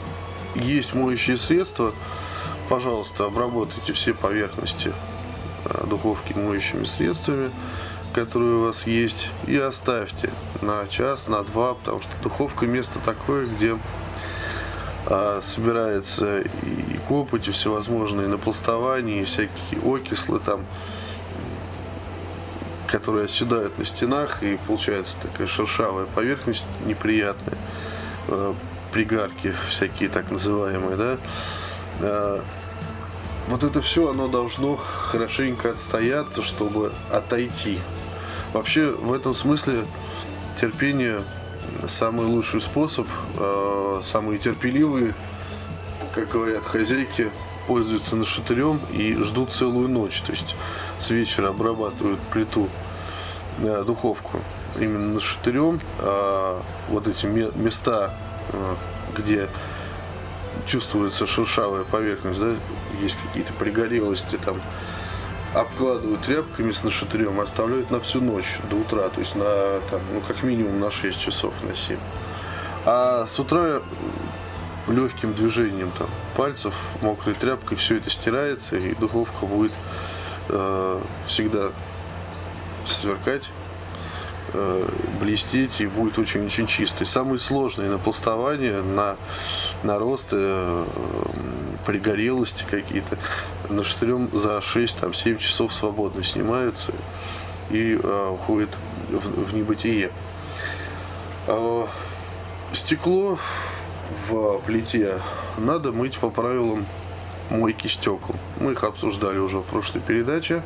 есть 0.56 0.94
моющие 0.94 1.38
средства, 1.38 1.94
пожалуйста, 2.70 3.26
обработайте 3.26 3.94
все 3.94 4.14
поверхности 4.14 4.94
а, 5.66 5.86
духовки 5.88 6.34
моющими 6.34 6.86
средствами, 6.86 7.52
которые 8.14 8.56
у 8.56 8.66
вас 8.66 8.86
есть, 8.88 9.28
и 9.48 9.58
оставьте 9.58 10.30
на 10.62 10.86
час, 10.88 11.28
на 11.28 11.44
два, 11.44 11.76
потому 11.76 12.02
что 12.02 12.12
духовка 12.24 12.66
место 12.66 13.00
такое, 13.00 13.46
где 13.46 13.78
а, 15.08 15.42
собирается 15.42 16.42
и 16.42 17.00
копоть, 17.08 17.48
и 17.48 17.52
всевозможные 17.52 18.28
напластования, 18.28 19.22
и 19.22 19.26
всякие 19.26 19.82
окислы 19.84 20.40
там, 20.40 20.66
которые 22.88 23.26
оседают 23.26 23.78
на 23.78 23.86
стенах, 23.86 24.44
и 24.44 24.58
получается 24.68 25.18
такая 25.22 25.48
шершавая 25.48 26.06
поверхность 26.06 26.66
неприятная, 26.86 27.58
э, 28.28 28.54
пригарки 28.92 29.54
всякие 29.70 30.10
так 30.10 30.32
называемые, 30.32 30.98
да. 30.98 31.18
Э, 32.00 32.42
вот 33.48 33.64
это 33.64 33.82
все, 33.82 34.10
оно 34.10 34.28
должно 34.28 34.76
хорошенько 34.78 35.72
отстояться, 35.72 36.42
чтобы 36.42 36.94
отойти. 37.12 37.80
Вообще, 38.54 38.92
в 38.92 39.14
этом 39.14 39.34
смысле 39.34 39.86
терпение 40.60 41.22
самый 41.88 42.26
лучший 42.26 42.62
способ. 42.62 43.08
Э, 43.38 44.02
самые 44.04 44.40
терпеливые, 44.40 45.14
как 46.14 46.30
говорят 46.30 46.66
хозяйки, 46.66 47.32
пользуются 47.68 48.16
нашатырем 48.16 48.80
и 48.92 49.14
ждут 49.16 49.54
целую 49.54 49.90
ночь. 49.90 50.22
То 50.22 50.32
есть 50.32 50.56
с 51.00 51.10
вечера 51.10 51.50
обрабатывают 51.50 52.20
плиту, 52.32 52.70
э, 53.60 53.84
духовку 53.86 54.40
именно 54.80 55.16
нашатырем. 55.16 55.82
А 56.00 56.62
вот 56.90 57.08
эти 57.08 57.26
места, 57.26 58.14
э, 58.14 58.31
где 59.16 59.48
чувствуется 60.68 61.26
шершавая 61.26 61.84
поверхность, 61.84 62.40
да, 62.40 62.54
есть 63.02 63.18
какие-то 63.28 63.54
пригорелости 63.54 64.38
там, 64.38 64.56
обкладывают 65.54 66.22
тряпками 66.22 66.72
с 66.72 66.84
нашатырем 66.84 67.40
оставляют 67.40 67.92
на 67.92 68.00
всю 68.00 68.22
ночь 68.22 68.58
до 68.70 68.78
утра, 68.78 69.10
то 69.10 69.20
есть 69.20 69.36
на, 69.36 69.80
там, 69.90 70.00
ну, 70.14 70.22
как 70.22 70.44
минимум 70.44 70.80
на 70.80 70.92
6 70.92 71.20
часов, 71.20 71.54
на 71.64 71.76
7. 71.76 71.98
А 72.86 73.26
с 73.26 73.38
утра 73.40 73.82
легким 74.88 75.34
движением 75.34 75.92
там, 75.98 76.08
пальцев, 76.36 76.74
мокрой 77.02 77.36
тряпкой 77.36 77.78
все 77.78 77.98
это 77.98 78.10
стирается, 78.10 78.78
и 78.78 78.96
духовка 78.96 79.46
будет 79.46 79.74
э, 80.50 81.02
всегда 81.28 81.72
сверкать, 82.88 83.50
э, 84.54 84.86
блестеть 85.20 85.82
и 85.82 85.88
будет 85.88 86.18
очень-очень 86.18 86.68
чистой. 86.68 87.06
Самые 87.06 87.40
сложные 87.40 87.90
напластования 87.90 88.82
на 88.82 89.18
наросты, 89.84 90.38
э, 90.40 90.86
пригорелости 91.86 92.66
какие-то 92.70 93.18
на 93.70 93.84
штырем 93.84 94.30
за 94.34 94.58
6-7 94.60 95.38
часов 95.38 95.74
свободно 95.74 96.24
снимаются 96.24 96.94
и 97.70 98.00
э, 98.02 98.30
уходят 98.30 98.70
в, 99.10 99.56
небытие. 99.56 100.12
Э, 101.48 101.86
стекло 102.74 103.38
в 104.28 104.60
плите 104.66 105.20
надо 105.58 105.92
мыть 105.92 106.18
по 106.18 106.30
правилам 106.30 106.86
мойки 107.50 107.88
стекол. 107.88 108.36
Мы 108.60 108.74
их 108.74 108.84
обсуждали 108.84 109.38
уже 109.38 109.60
в 109.60 109.64
прошлой 109.64 110.02
передаче. 110.02 110.64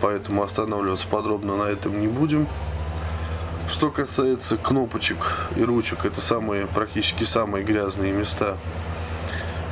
Поэтому 0.00 0.42
останавливаться 0.42 1.06
подробно 1.08 1.56
на 1.56 1.64
этом 1.64 2.00
не 2.00 2.08
будем. 2.08 2.46
Что 3.68 3.90
касается 3.90 4.56
кнопочек 4.56 5.48
и 5.56 5.62
ручек, 5.62 6.04
это 6.04 6.20
самые, 6.20 6.66
практически 6.66 7.24
самые 7.24 7.64
грязные 7.64 8.12
места 8.12 8.56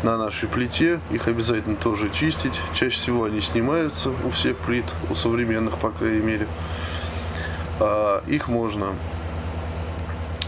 на 0.03 0.17
нашей 0.17 0.49
плите. 0.49 1.01
Их 1.11 1.29
обязательно 1.29 1.77
тоже 1.77 2.11
чистить. 2.11 2.59
Чаще 2.73 2.97
всего 2.97 3.25
они 3.25 3.41
снимаются 3.41 4.11
у 4.25 4.31
всех 4.31 4.57
плит, 4.59 4.87
у 5.11 5.15
современных, 5.15 5.79
по 5.79 5.91
крайней 5.91 6.23
мере. 6.23 6.49
А, 7.81 8.23
их 8.27 8.49
можно 8.49 8.95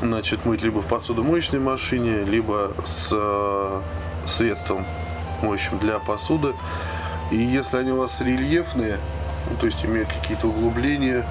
значит, 0.00 0.44
мыть 0.44 0.62
либо 0.62 0.80
в 0.80 0.86
посудомоечной 0.86 1.60
машине, 1.60 2.22
либо 2.22 2.72
с 2.84 3.10
э, 3.12 3.80
средством 4.26 4.86
моющим 5.42 5.78
для 5.78 5.98
посуды. 5.98 6.54
И 7.30 7.36
если 7.36 7.78
они 7.78 7.92
у 7.92 7.98
вас 7.98 8.20
рельефные, 8.20 8.98
ну, 9.50 9.56
то 9.56 9.66
есть 9.66 9.84
имеют 9.84 10.08
какие-то 10.08 10.48
углубления, 10.48 11.26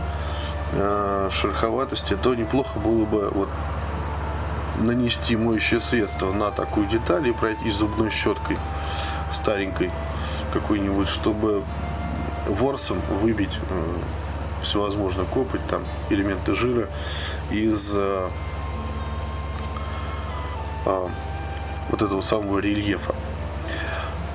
э, 0.72 1.30
шероховатости, 1.32 2.16
то 2.16 2.36
неплохо 2.36 2.80
было 2.80 3.06
бы 3.06 3.30
вот 3.30 3.50
нанести 4.80 5.36
моющее 5.36 5.82
средство 5.82 6.32
на 6.34 6.52
такую 6.52 6.88
деталь 6.88 7.28
и 7.28 7.32
пройти 7.32 7.70
зубной 7.70 8.10
щеткой 8.10 8.58
старенькой 9.32 9.92
какой-нибудь, 10.52 11.10
чтобы 11.10 11.64
ворсом 12.48 13.00
выбить 13.22 13.58
э, 13.70 13.96
всевозможно 14.62 15.26
копоть, 15.26 15.66
там 15.68 15.84
элементы 16.10 16.56
жира 16.56 16.90
из 17.52 17.94
э, 17.96 18.30
э, 20.86 21.08
вот 21.90 22.02
этого 22.02 22.22
самого 22.22 22.60
рельефа. 22.60 23.16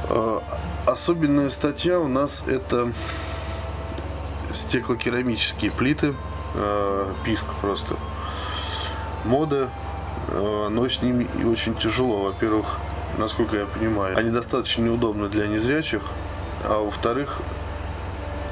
Э, 0.09 0.41
особенная 0.87 1.49
статья 1.49 1.99
у 1.99 2.09
нас 2.09 2.45
это 2.47 2.93
стеклокерамические 4.53 5.71
плиты, 5.71 6.15
э, 6.55 7.13
писк 7.25 7.47
просто. 7.61 7.97
Мода, 9.25 9.69
э, 10.29 10.69
но 10.71 10.89
с 10.89 11.03
ними 11.03 11.29
очень 11.45 11.75
тяжело. 11.75 12.25
Во-первых, 12.25 12.79
насколько 13.19 13.57
я 13.57 13.67
понимаю, 13.67 14.17
они 14.17 14.31
достаточно 14.31 14.83
неудобны 14.83 15.29
для 15.29 15.47
незрячих, 15.47 16.03
а 16.65 16.83
во-вторых, 16.83 17.39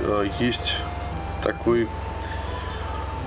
э, 0.01 0.29
есть 0.41 0.77
такой 1.43 1.89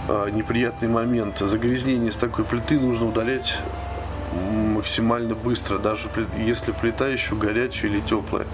э, 0.07 0.29
неприятный 0.31 0.87
момент. 0.87 1.39
Загрязнение 1.39 2.11
с 2.11 2.17
такой 2.17 2.45
плиты 2.45 2.79
нужно 2.79 3.07
удалять 3.07 3.57
максимально 4.33 5.35
быстро, 5.35 5.77
даже 5.77 6.09
если 6.37 6.71
плита 6.71 7.07
еще 7.07 7.35
горячая 7.35 7.91
или 7.91 8.01
теплая. 8.01 8.47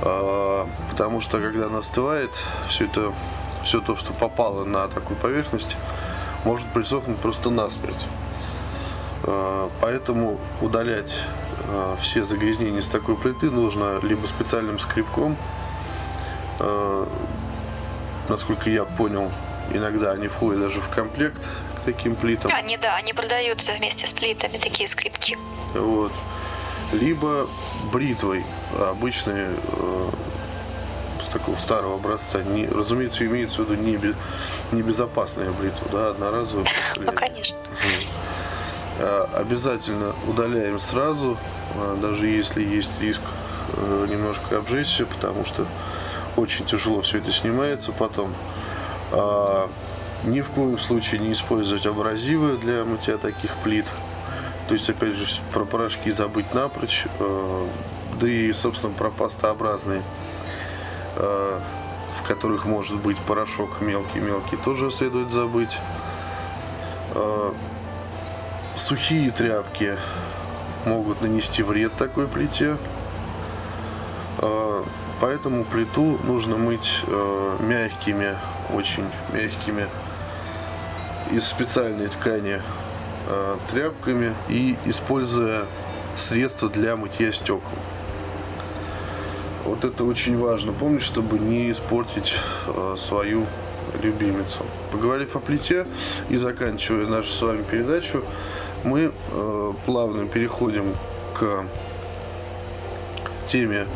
А, 0.00 0.51
потому 0.92 1.22
что 1.22 1.40
когда 1.40 1.66
она 1.66 1.78
остывает, 1.78 2.30
все 2.68 2.84
это, 2.84 3.14
все 3.64 3.80
то, 3.80 3.96
что 3.96 4.12
попало 4.12 4.64
на 4.64 4.88
такую 4.88 5.18
поверхность, 5.18 5.74
может 6.44 6.66
присохнуть 6.68 7.16
просто 7.16 7.48
насмерть. 7.48 8.04
А, 9.24 9.70
поэтому 9.80 10.38
удалять 10.60 11.10
а, 11.66 11.96
все 11.98 12.24
загрязнения 12.24 12.82
с 12.82 12.88
такой 12.88 13.16
плиты 13.16 13.50
нужно 13.50 14.00
либо 14.02 14.26
специальным 14.26 14.78
скребком, 14.78 15.36
насколько 18.28 18.70
я 18.70 18.84
понял, 18.84 19.32
иногда 19.72 20.12
они 20.12 20.28
входят 20.28 20.60
даже 20.60 20.80
в 20.80 20.88
комплект 20.90 21.48
к 21.78 21.80
таким 21.84 22.14
плитам. 22.14 22.52
Они, 22.54 22.76
да, 22.76 22.94
они 22.96 23.14
продаются 23.14 23.72
вместе 23.72 24.06
с 24.06 24.12
плитами, 24.12 24.58
такие 24.58 24.88
скрипки. 24.88 25.36
Вот 25.74 26.12
либо 26.92 27.48
бритвой 27.92 28.44
обычной 28.78 29.46
э, 29.56 30.10
с 31.22 31.28
такого 31.28 31.56
старого 31.58 31.94
образца. 31.96 32.42
Не, 32.42 32.66
разумеется, 32.66 33.24
имеется 33.24 33.62
в 33.62 33.70
виду 33.70 33.82
не, 33.82 33.98
небезопасная 34.72 35.50
бритва, 35.50 35.88
да, 35.90 36.10
одноразовая. 36.10 36.66
Ну, 36.96 37.12
конечно. 37.12 37.58
Э, 38.98 39.26
обязательно 39.34 40.14
удаляем 40.26 40.78
сразу, 40.78 41.38
э, 41.74 41.98
даже 42.00 42.26
если 42.26 42.62
есть 42.62 43.00
риск 43.00 43.22
э, 43.74 44.06
немножко 44.10 44.58
обжечься, 44.58 45.06
потому 45.06 45.44
что 45.44 45.66
очень 46.36 46.64
тяжело 46.64 47.02
все 47.02 47.18
это 47.18 47.32
снимается 47.32 47.92
потом. 47.92 48.34
А, 49.10 49.68
ни 50.24 50.40
в 50.40 50.48
коем 50.50 50.78
случае 50.78 51.20
не 51.20 51.32
использовать 51.32 51.84
абразивы 51.86 52.56
для 52.56 52.84
мытья 52.84 53.18
таких 53.18 53.54
плит. 53.56 53.86
То 54.68 54.74
есть, 54.74 54.88
опять 54.88 55.14
же, 55.14 55.26
про 55.52 55.64
порошки 55.64 56.10
забыть 56.10 56.54
напрочь, 56.54 57.04
э, 57.18 57.66
да 58.20 58.28
и, 58.28 58.52
собственно, 58.52 58.94
про 58.94 59.10
пастообразные, 59.10 60.02
в 61.22 62.22
которых 62.26 62.64
может 62.64 62.96
быть 62.96 63.18
порошок 63.18 63.80
мелкий-мелкий, 63.80 64.56
тоже 64.56 64.90
следует 64.90 65.30
забыть. 65.30 65.78
Э, 67.14 67.52
сухие 68.76 69.30
тряпки 69.30 69.96
могут 70.84 71.22
нанести 71.22 71.62
вред 71.62 71.92
такой 71.94 72.26
плите. 72.26 72.76
Поэтому 75.20 75.62
плиту 75.64 76.18
нужно 76.24 76.56
мыть 76.56 77.04
мягкими, 77.60 78.36
очень 78.74 79.08
мягкими 79.32 79.86
из 81.32 81.46
специальной 81.46 82.08
ткани 82.08 82.60
э, 83.26 83.56
тряпками 83.70 84.34
и 84.48 84.76
используя 84.84 85.64
средства 86.14 86.68
для 86.68 86.94
мытья 86.94 87.32
стекол. 87.32 87.78
Вот 89.64 89.84
это 89.84 90.04
очень 90.04 90.36
важно. 90.36 90.72
Помнить, 90.72 91.02
чтобы 91.02 91.38
не 91.38 91.70
испортить 91.70 92.34
э, 92.66 92.96
свою 92.98 93.46
любимицу. 94.02 94.64
Поговорив 94.90 95.36
о 95.36 95.40
плите 95.40 95.86
и 96.28 96.36
заканчивая 96.36 97.06
нашу 97.06 97.32
с 97.32 97.42
вами 97.42 97.62
передачу, 97.62 98.24
мы 98.84 99.12
э, 99.30 99.72
плавно 99.86 100.26
переходим 100.26 100.94
к 101.34 101.64
теме 103.46 103.86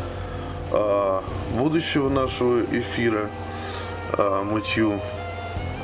э, 0.73 1.21
будущего 1.57 2.09
нашего 2.09 2.63
эфира, 2.65 3.29
э, 4.17 4.43
мытью 4.45 5.01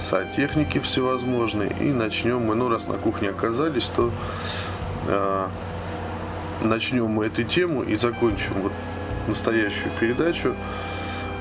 сантехники 0.00 0.78
всевозможные. 0.78 1.74
И 1.80 1.84
начнем 1.84 2.40
мы, 2.40 2.54
ну 2.54 2.68
раз 2.68 2.86
на 2.86 2.94
кухне 2.94 3.30
оказались, 3.30 3.88
то 3.88 4.10
э, 5.08 5.48
начнем 6.62 7.06
мы 7.06 7.26
эту 7.26 7.44
тему 7.44 7.82
и 7.82 7.96
закончим 7.96 8.62
вот 8.62 8.72
настоящую 9.28 9.90
передачу 9.98 10.54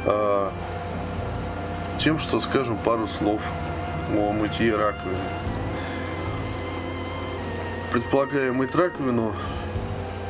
э, 0.05 0.49
тем, 1.99 2.19
что 2.19 2.39
скажем 2.39 2.77
пару 2.77 3.07
слов 3.07 3.49
о 4.15 4.32
мытье 4.32 4.75
раковины. 4.75 5.17
Предполагая 7.91 8.51
мыть 8.53 8.73
раковину, 8.73 9.34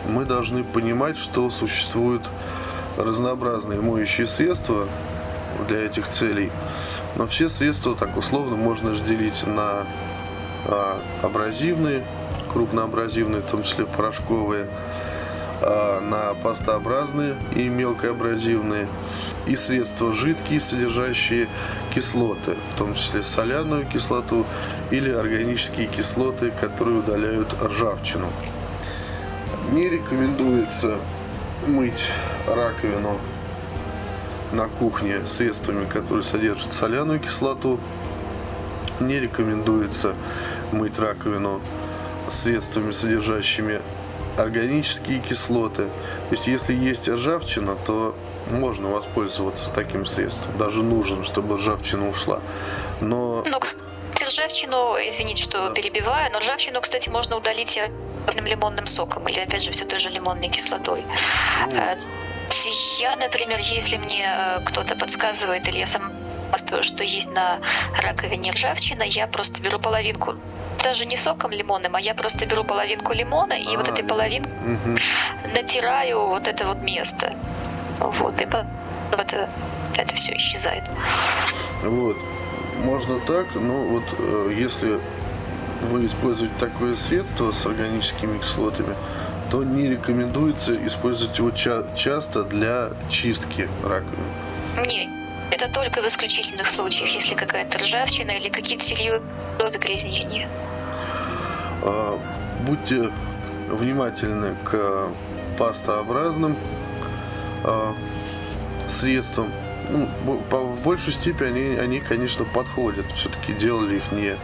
мы 0.08 0.26
должны 0.26 0.64
понимать, 0.64 1.18
что 1.18 1.50
существуют 1.50 2.24
разнообразные 2.98 3.80
моющие 3.80 4.28
средства 4.28 4.88
для 5.68 5.86
этих 5.86 6.08
целей. 6.08 6.52
Но 7.16 7.28
все 7.28 7.50
средства 7.50 7.96
так 7.96 8.18
условно 8.18 8.56
можно 8.56 8.92
разделить 8.92 9.46
на 9.46 9.86
а, 10.66 11.02
абразивные, 11.22 12.04
крупноабразивные, 12.52 13.42
в 13.42 13.46
том 13.46 13.64
числе 13.64 13.86
порошковые, 13.86 14.66
а, 14.66 15.01
на 15.62 16.34
пастообразные 16.42 17.36
и 17.56 17.68
мелкоабразивные, 17.70 18.88
и 19.46 19.56
средства 19.56 20.14
жидкие, 20.14 20.60
содержащие 20.60 21.48
кислоты, 21.94 22.56
в 22.74 22.78
том 22.78 22.96
числе 22.96 23.24
соляную 23.24 23.86
кислоту 23.86 24.46
или 24.90 25.12
органические 25.12 25.88
кислоты, 25.88 26.52
которые 26.52 27.00
удаляют 27.00 27.56
ржавчину. 27.62 28.28
Не 29.72 29.88
рекомендуется 29.90 30.98
мыть 31.68 32.06
раковину 32.48 33.20
на 34.52 34.68
кухне 34.68 35.28
средствами, 35.28 35.86
которые 35.86 36.24
содержат 36.24 36.72
соляную 36.72 37.20
кислоту. 37.20 37.80
Не 39.00 39.20
рекомендуется 39.20 40.16
мыть 40.72 41.00
раковину 41.00 41.62
средствами, 42.30 42.92
содержащими 42.92 43.82
органические 44.42 45.20
кислоты. 45.20 45.86
То 45.86 46.32
есть, 46.32 46.48
если 46.48 46.74
есть 46.74 47.08
ржавчина, 47.08 47.76
то 47.76 48.16
можно 48.50 48.90
воспользоваться 48.90 49.70
таким 49.70 50.06
средством. 50.06 50.58
Даже 50.58 50.84
нужен, 50.84 51.24
чтобы 51.24 51.58
ржавчина 51.58 52.10
ушла. 52.10 52.42
Но... 53.00 53.44
Но 53.46 53.60
ржавчину, 54.28 54.96
извините, 54.98 55.44
что 55.44 55.72
перебиваю, 55.72 56.32
но 56.32 56.40
ржавчину, 56.40 56.82
кстати, 56.82 57.10
можно 57.10 57.38
удалить 57.38 57.80
лимонным 58.44 58.88
соком 58.88 59.28
или, 59.28 59.40
опять 59.40 59.64
же, 59.64 59.72
все 59.72 59.86
той 59.86 60.00
же 60.00 60.10
лимонной 60.10 60.50
кислотой. 60.50 61.06
Ну. 61.68 61.76
Э, 61.76 61.98
я, 63.00 63.16
например, 63.16 63.60
если 63.60 63.98
мне 63.98 64.26
э, 64.26 64.60
кто-то 64.66 64.96
подсказывает 64.96 65.68
или 65.68 65.80
я 65.80 65.88
сам 65.88 66.12
что 66.82 67.04
есть 67.04 67.32
на 67.32 67.60
раковине 68.02 68.52
ржавчина, 68.52 69.04
я 69.04 69.28
просто 69.28 69.62
беру 69.62 69.80
половинку 69.80 70.36
даже 70.84 71.06
не 71.06 71.18
соком 71.18 71.52
лимонным, 71.52 71.96
а 71.96 72.02
я 72.02 72.14
просто 72.14 72.46
беру 72.46 72.64
половинку 72.64 73.14
лимона 73.14 73.54
и 73.54 73.76
а, 73.76 73.78
вот 73.78 73.88
этой 73.88 74.04
половинкой 74.04 74.52
угу. 74.52 74.98
натираю 75.56 76.28
вот 76.28 76.48
это 76.48 76.68
вот 76.68 76.82
место. 76.82 77.36
Вот, 78.00 78.42
и 78.42 78.46
это, 78.46 78.68
это 79.96 80.16
все 80.16 80.36
исчезает. 80.38 80.84
Вот. 81.84 82.18
Можно 82.84 83.20
так, 83.20 83.46
но 83.54 83.84
вот 83.84 84.04
э, 84.18 84.56
если 84.58 85.00
вы 85.84 86.06
используете 86.08 86.54
такое 86.60 86.96
средство 86.96 87.52
с 87.52 87.66
органическими 87.66 88.40
кислотами, 88.40 88.96
то 89.52 89.64
не 89.64 89.90
рекомендуется 89.90 90.88
использовать 90.88 91.38
его 91.38 91.52
ча- 91.52 91.86
часто 91.96 92.44
для 92.44 92.92
чистки 93.10 93.68
раковины. 93.84 94.88
Не, 94.88 95.10
это 95.52 95.68
только 95.68 96.02
в 96.02 96.08
исключительных 96.08 96.68
случаях, 96.70 97.10
если 97.10 97.36
какая-то 97.36 97.78
ржавчина 97.80 98.32
или 98.32 98.50
какие-то 98.50 98.84
серьезные 98.84 99.22
загрязнения. 99.68 100.48
А, 101.84 102.20
будьте 102.66 103.12
внимательны 103.70 104.56
к 104.64 105.10
пастообразным 105.58 106.56
а, 107.64 107.94
средствам. 108.90 109.52
Ну, 109.90 110.08
в 110.26 110.84
большей 110.84 111.12
степени 111.12 111.48
они, 111.48 111.78
они, 111.78 112.00
конечно, 112.00 112.46
подходят. 112.46 113.06
Все-таки 113.12 113.54
делали 113.54 113.98
их 113.98 114.12
не 114.14 114.38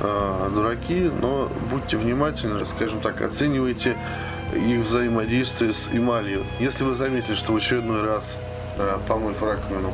а, 0.00 0.48
дураки, 0.50 1.10
но 1.20 1.50
будьте 1.70 1.98
внимательны, 1.98 2.64
скажем 2.64 3.00
так, 3.00 3.20
оценивайте 3.20 3.98
их 4.54 4.80
взаимодействие 4.80 5.74
с 5.74 5.90
эмалью. 5.92 6.46
Если 6.58 6.84
вы 6.84 6.94
заметили, 6.94 7.34
что 7.34 7.52
в 7.52 7.56
очередной 7.56 8.02
раз, 8.02 8.38
помыв 9.06 9.42
раковину, 9.42 9.92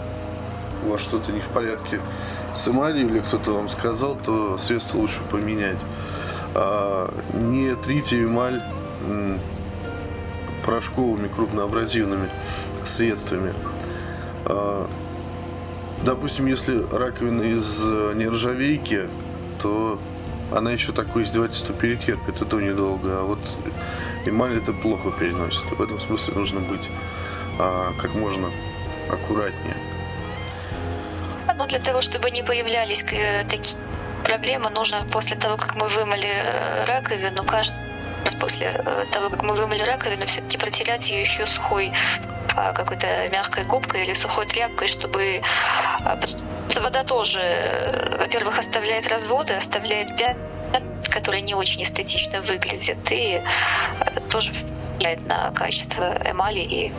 у 0.84 0.90
вас 0.90 1.00
что-то 1.00 1.32
не 1.32 1.40
в 1.40 1.48
порядке 1.48 2.00
с 2.54 2.68
эмалью 2.68 3.08
или 3.08 3.20
кто-то 3.20 3.52
вам 3.52 3.68
сказал, 3.68 4.16
то 4.16 4.58
средство 4.58 4.98
лучше 4.98 5.20
поменять. 5.30 5.78
А, 6.54 7.12
не 7.32 7.74
трите 7.74 8.22
эмаль 8.22 8.62
порошковыми 10.64 11.28
крупноабразивными 11.28 12.28
средствами. 12.84 13.52
А, 14.46 14.88
допустим, 16.04 16.46
если 16.46 16.84
раковина 16.90 17.42
из 17.42 17.84
нержавейки, 17.84 19.08
то 19.60 19.98
она 20.52 20.70
еще 20.70 20.92
такое 20.92 21.24
издевательство 21.24 21.74
перетерпит, 21.74 22.40
и 22.40 22.44
то 22.44 22.60
недолго. 22.60 23.20
А 23.20 23.24
вот 23.24 23.40
эмаль 24.26 24.56
это 24.56 24.72
плохо 24.72 25.10
переносит. 25.10 25.64
В 25.70 25.82
этом 25.82 26.00
смысле 26.00 26.34
нужно 26.34 26.60
быть 26.60 26.88
а, 27.58 27.92
как 28.00 28.14
можно 28.14 28.50
аккуратнее. 29.10 29.76
Ну, 31.56 31.66
для 31.66 31.78
того, 31.78 32.00
чтобы 32.00 32.30
не 32.30 32.42
появлялись 32.42 33.04
э, 33.12 33.44
такие 33.44 33.76
проблемы, 34.24 34.70
нужно 34.70 35.06
после 35.12 35.36
того, 35.36 35.56
как 35.56 35.76
мы 35.76 35.88
вымыли 35.88 36.28
э, 36.28 36.84
раковину, 36.84 37.44
каждый 37.44 37.76
раз 38.24 38.34
после 38.34 38.72
э, 38.74 39.04
того, 39.12 39.30
как 39.30 39.42
мы 39.42 39.54
вымыли 39.54 39.82
раковину, 39.82 40.26
все-таки 40.26 40.58
протирать 40.58 41.08
ее 41.10 41.20
еще 41.20 41.46
сухой 41.46 41.92
а, 42.56 42.72
какой-то 42.72 43.28
мягкой 43.30 43.64
губкой 43.64 44.04
или 44.04 44.14
сухой 44.14 44.46
тряпкой, 44.46 44.88
чтобы 44.88 45.42
а, 46.04 46.18
вода 46.80 47.04
тоже, 47.04 48.16
во-первых, 48.18 48.58
оставляет 48.58 49.06
разводы, 49.06 49.54
оставляет 49.54 50.16
пятна, 50.16 50.80
которые 51.10 51.42
не 51.42 51.54
очень 51.54 51.82
эстетично 51.82 52.40
выглядят, 52.42 52.98
и 53.10 53.42
тоже 54.30 54.52
влияет 54.98 55.26
на 55.26 55.50
качество 55.52 56.16
эмали 56.24 56.60
и 56.60 56.92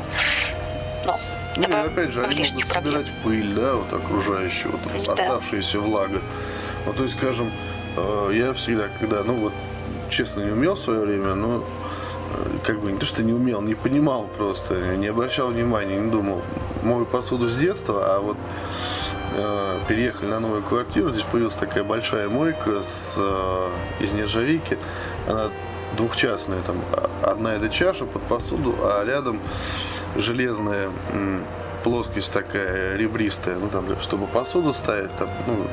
ну, 1.06 1.18
ну, 1.56 1.64
и 1.68 1.88
опять 1.88 2.12
же, 2.12 2.24
они 2.24 2.44
могут 2.50 2.68
собирать 2.68 3.12
пыль, 3.24 3.54
да, 3.54 3.76
вот 3.76 3.94
окружающую, 3.94 4.72
вот 4.72 5.06
да. 5.06 5.14
оставшаяся 5.14 5.80
влага. 5.80 6.22
Ну, 6.86 6.94
то 6.94 7.04
есть, 7.04 7.18
скажем, 7.18 7.52
э, 7.98 8.32
я 8.34 8.54
всегда, 8.54 8.88
когда, 9.00 9.24
ну 9.24 9.36
вот, 9.36 9.54
честно, 10.10 10.42
не 10.42 10.52
умел 10.52 10.76
в 10.76 10.80
свое 10.80 11.02
время, 11.02 11.36
но 11.36 11.64
э, 12.34 12.58
как 12.64 12.80
бы 12.80 12.92
не 12.92 12.98
то, 12.98 13.06
что 13.06 13.24
не 13.24 13.34
умел, 13.34 13.62
не 13.62 13.76
понимал 13.76 14.28
просто, 14.38 14.96
не 14.98 15.08
обращал 15.08 15.50
внимания, 15.50 15.98
не 15.98 16.12
думал. 16.12 16.42
Мою 16.84 17.06
посуду 17.06 17.50
с 17.50 17.58
детства, 17.58 18.16
а 18.16 18.20
вот 18.20 18.38
э, 19.34 19.80
переехали 19.88 20.28
на 20.28 20.40
новую 20.40 20.62
квартиру, 20.64 21.10
здесь 21.10 21.24
появилась 21.24 21.56
такая 21.56 21.84
большая 21.84 22.30
мойка 22.30 22.82
с, 22.82 23.18
э, 23.20 23.70
из 24.00 24.12
нержавейки, 24.14 24.78
она 25.28 25.50
двухчастная, 25.98 26.62
там 26.62 26.82
одна 27.22 27.56
это 27.56 27.70
чаша 27.70 28.06
под 28.06 28.22
посуду, 28.24 28.76
а 28.82 29.04
рядом 29.06 29.40
железная 30.16 30.90
плоскость 31.84 32.34
такая 32.34 32.96
ребристая, 32.96 33.58
ну 33.58 33.70
там, 33.70 33.86
чтобы 34.02 34.28
посуду 34.28 34.74
ставить, 34.74 35.16
там, 35.18 35.30
ну, 35.46 35.68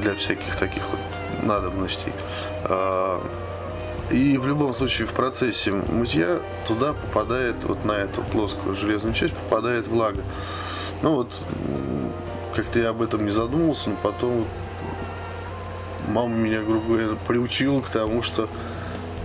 для 0.00 0.14
всяких 0.14 0.56
таких 0.56 0.82
вот 0.90 1.00
надобностей. 1.44 2.12
А, 2.64 3.22
и 4.10 4.36
в 4.38 4.46
любом 4.46 4.74
случае 4.74 5.06
в 5.06 5.12
процессе 5.12 5.70
мытья 5.70 6.40
туда 6.66 6.92
попадает, 6.92 7.56
вот 7.62 7.84
на 7.84 7.92
эту 7.92 8.22
плоскую 8.22 8.74
железную 8.74 9.14
часть 9.14 9.34
попадает 9.34 9.86
влага. 9.86 10.22
Ну 11.02 11.14
вот, 11.14 11.32
как-то 12.56 12.80
я 12.80 12.88
об 12.88 13.02
этом 13.02 13.24
не 13.24 13.30
задумывался, 13.30 13.90
но 13.90 13.96
потом 14.02 14.44
мама 16.08 16.34
меня, 16.34 16.62
грубо 16.62 16.86
говоря, 16.86 17.08
приучила 17.26 17.80
к 17.80 17.88
тому, 17.90 18.22
что 18.22 18.48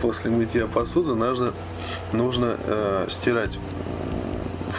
после 0.02 0.30
мытья 0.30 0.68
посуды 0.68 1.16
нужно, 1.16 1.54
нужно 2.12 2.58
э, 2.64 3.08
стирать 3.10 3.58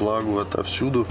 влагу 0.00 0.38
отовсюду, 0.38 1.06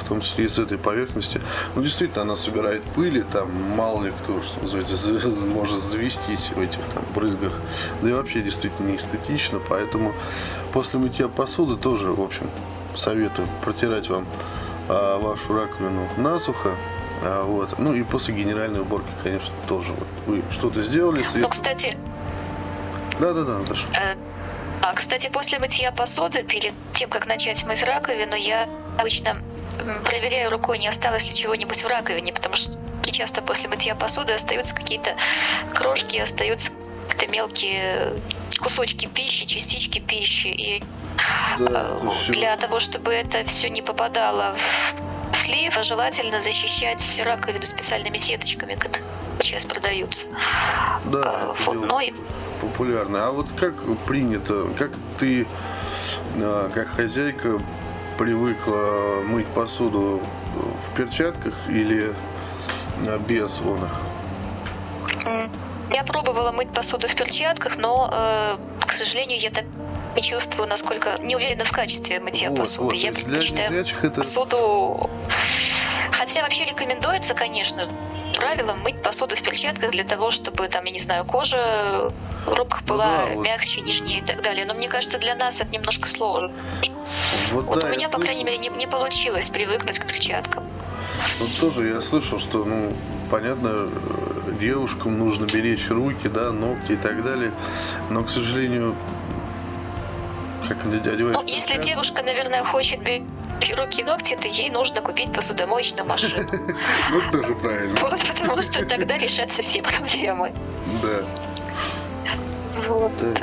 в 0.00 0.08
том 0.08 0.20
числе 0.20 0.46
и 0.46 0.48
с 0.48 0.58
этой 0.58 0.78
поверхности. 0.78 1.40
Ну, 1.74 1.82
действительно, 1.82 2.22
она 2.22 2.36
собирает 2.36 2.82
пыли, 2.82 3.24
там 3.32 3.50
мало 3.76 4.04
ли 4.04 4.12
кто, 4.22 4.42
что 4.42 4.60
называется, 4.60 5.44
может 5.44 5.78
завестись 5.78 6.50
в 6.54 6.60
этих 6.60 6.80
там 6.94 7.04
брызгах. 7.14 7.52
Да 8.02 8.10
и 8.10 8.12
вообще 8.12 8.42
действительно 8.42 8.88
не 8.88 8.96
эстетично, 8.96 9.60
поэтому 9.68 10.12
после 10.72 10.98
мытья 10.98 11.28
посуды 11.28 11.76
тоже, 11.76 12.12
в 12.12 12.20
общем, 12.20 12.48
советую 12.96 13.48
протирать 13.62 14.08
вам 14.08 14.26
а, 14.88 15.18
вашу 15.18 15.54
раковину 15.54 16.08
насухо. 16.16 16.74
А, 17.22 17.44
вот. 17.44 17.78
Ну 17.78 17.94
и 17.94 18.02
после 18.02 18.34
генеральной 18.34 18.80
уборки, 18.80 19.10
конечно, 19.22 19.54
тоже. 19.68 19.92
Вот 19.92 20.08
вы 20.26 20.42
что-то 20.50 20.82
сделали. 20.82 21.22
Средств... 21.22 21.40
Ну, 21.40 21.48
кстати... 21.48 21.96
Да-да-да, 23.20 23.58
Наташа. 23.58 23.86
Э, 23.88 24.14
а, 24.88 24.94
кстати, 24.94 25.28
после 25.28 25.58
мытья 25.58 25.92
посуды, 25.92 26.42
перед 26.42 26.72
тем, 26.94 27.10
как 27.10 27.26
начать 27.26 27.62
мыть 27.64 27.82
раковину, 27.82 28.34
я 28.34 28.66
обычно 28.98 29.36
проверяю 30.04 30.50
рукой, 30.50 30.78
не 30.78 30.88
осталось 30.88 31.24
ли 31.24 31.34
чего-нибудь 31.34 31.82
в 31.82 31.86
раковине, 31.86 32.32
потому 32.32 32.56
что 32.56 32.72
часто 33.10 33.42
после 33.42 33.68
мытья 33.68 33.94
посуды 33.94 34.32
остаются 34.32 34.74
какие-то 34.74 35.14
крошки, 35.74 36.16
остаются 36.18 36.70
какие-то 37.08 37.32
мелкие 37.32 38.14
кусочки 38.58 39.06
пищи, 39.06 39.44
частички 39.46 39.98
пищи. 39.98 40.46
И 40.48 40.82
Да, 41.58 41.98
э, 42.28 42.32
для 42.32 42.56
того, 42.56 42.80
чтобы 42.80 43.12
это 43.12 43.44
все 43.44 43.68
не 43.68 43.82
попадало 43.82 44.56
в 45.32 45.42
слив, 45.42 45.74
желательно 45.82 46.40
защищать 46.40 47.20
раковину 47.24 47.64
специальными 47.64 48.16
сеточками, 48.16 48.74
которые 48.74 49.04
сейчас 49.40 49.64
продаются. 49.64 50.24
Да, 51.04 51.22
А, 51.24 51.54
вот, 51.64 51.74
но 51.74 52.00
и- 52.00 52.12
популярно. 52.60 53.26
А 53.26 53.32
вот 53.32 53.48
как 53.52 53.74
принято, 54.06 54.66
как 54.78 54.90
ты, 55.18 55.46
а, 56.40 56.70
как 56.70 56.88
хозяйка, 56.88 57.60
привыкла 58.18 59.22
мыть 59.26 59.46
посуду 59.46 60.20
в 60.54 60.96
перчатках 60.96 61.54
или 61.68 62.12
а, 63.06 63.18
без 63.18 63.60
он 63.60 63.78
их? 63.84 64.00
Я 65.90 66.04
пробовала 66.04 66.52
мыть 66.52 66.70
посуду 66.70 67.08
в 67.08 67.14
перчатках, 67.14 67.76
но, 67.78 68.10
э, 68.12 68.56
к 68.86 68.92
сожалению, 68.92 69.40
я 69.40 69.50
так 69.50 69.64
не 70.18 70.22
чувствую, 70.22 70.68
насколько 70.68 71.16
не 71.22 71.36
уверена 71.36 71.64
в 71.64 71.70
качестве 71.72 72.18
мытья 72.20 72.50
Вот, 72.50 72.58
посуды. 72.60 72.84
вот, 72.84 72.94
я 72.94 73.12
для 73.12 73.22
предпочитаю 73.24 73.70
незрячих 73.70 74.04
это 74.04 74.20
посуду. 74.20 75.10
Хотя 76.12 76.42
вообще 76.42 76.64
рекомендуется, 76.64 77.34
конечно, 77.34 77.88
правилом 78.34 78.80
мыть 78.80 79.00
посуду 79.00 79.36
в 79.36 79.42
перчатках 79.42 79.92
для 79.92 80.02
того, 80.04 80.30
чтобы 80.32 80.66
там, 80.68 80.84
я 80.84 80.90
не 80.90 80.98
знаю, 80.98 81.24
кожа 81.24 82.12
рук 82.46 82.82
была 82.86 83.06
Ну 83.20 83.26
да, 83.28 83.34
вот. 83.36 83.44
мягче, 83.46 83.80
нежнее 83.80 84.18
и 84.18 84.22
так 84.22 84.42
далее. 84.42 84.64
Но 84.66 84.74
мне 84.74 84.88
кажется, 84.88 85.18
для 85.18 85.34
нас 85.36 85.60
это 85.60 85.70
немножко 85.70 86.08
сложно. 86.08 86.52
вот, 87.52 87.66
Вот 87.66 87.80
да, 87.80 87.86
у 87.86 87.90
меня, 87.90 88.08
по 88.08 88.18
крайней 88.18 88.42
слышал. 88.42 88.60
мере, 88.62 88.70
не, 88.74 88.76
не 88.76 88.86
получилось 88.88 89.48
привыкнуть 89.50 89.98
к 90.00 90.06
перчаткам. 90.06 90.64
Вот 91.38 91.50
тоже 91.60 91.88
я 91.90 92.00
слышал, 92.00 92.38
что, 92.40 92.64
ну, 92.64 92.92
понятно, 93.30 93.88
девушкам 94.60 95.16
нужно 95.18 95.46
беречь 95.46 95.88
руки, 95.88 96.26
да, 96.28 96.50
ногти 96.50 96.92
и 96.92 96.96
так 96.96 97.22
далее. 97.22 97.52
Но, 98.10 98.24
к 98.24 98.30
сожалению, 98.30 98.94
как 100.66 100.86
одеваешь 100.86 101.36
Ну, 101.36 101.44
если 101.46 101.78
девушка, 101.80 102.22
наверное, 102.22 102.62
хочет 102.62 103.00
руки 103.76 104.00
и 104.00 104.04
ногти, 104.04 104.36
то 104.40 104.48
ей 104.48 104.70
нужно 104.70 105.00
купить 105.00 105.32
посудомоечную 105.32 106.06
машину. 106.06 106.48
Ну, 107.10 107.20
тоже 107.30 107.54
правильно, 107.54 107.96
Вот, 108.00 108.20
потому 108.26 108.62
что 108.62 108.84
тогда 108.84 109.16
решатся 109.18 109.62
все 109.62 109.82
проблемы. 109.82 110.52
да. 111.02 111.24
Вот. 112.86 113.12
да. 113.18 113.40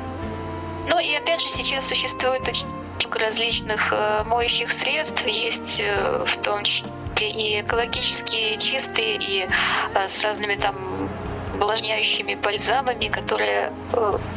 Ну 0.88 1.00
и 1.00 1.14
опять 1.16 1.42
же 1.42 1.50
сейчас 1.50 1.88
существует 1.88 2.48
очень 2.48 2.68
много 3.00 3.20
различных 3.20 3.92
э, 3.92 4.24
моющих 4.26 4.72
средств. 4.72 5.26
Есть 5.26 5.80
э, 5.80 6.26
в 6.26 6.38
том 6.38 6.64
числе 6.64 6.92
и 7.20 7.62
экологически 7.62 8.58
чистые, 8.58 9.16
и 9.16 9.48
э, 9.94 10.08
с 10.08 10.22
разными 10.22 10.56
там 10.56 11.10
увлажняющими 11.56 12.36
бальзамами, 12.36 13.08
которые 13.08 13.72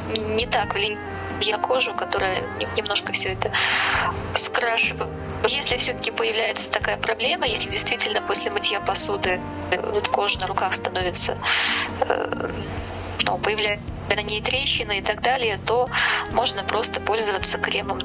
не 0.08 0.46
так 0.46 0.74
влияют 0.74 1.00
на 1.46 1.58
кожу, 1.58 1.94
которая 1.94 2.42
не- 2.58 2.68
немножко 2.76 3.12
все 3.12 3.30
это 3.30 3.52
скрашивает. 4.34 5.10
Если 5.46 5.76
все-таки 5.76 6.10
появляется 6.10 6.70
такая 6.70 6.96
проблема, 6.96 7.46
если 7.46 7.70
действительно 7.70 8.20
после 8.22 8.50
мытья 8.50 8.80
посуды 8.80 9.40
э, 9.70 9.90
вот 9.90 10.08
кожа 10.08 10.40
на 10.40 10.46
руках 10.46 10.74
становится 10.74 11.38
э, 12.00 12.50
ну, 13.24 13.38
появляются 13.38 13.84
на 14.14 14.22
ней 14.22 14.40
трещины 14.40 14.98
и 14.98 15.02
так 15.02 15.22
далее, 15.22 15.58
то 15.66 15.88
можно 16.32 16.64
просто 16.64 17.00
пользоваться 17.00 17.58
кремом. 17.58 18.00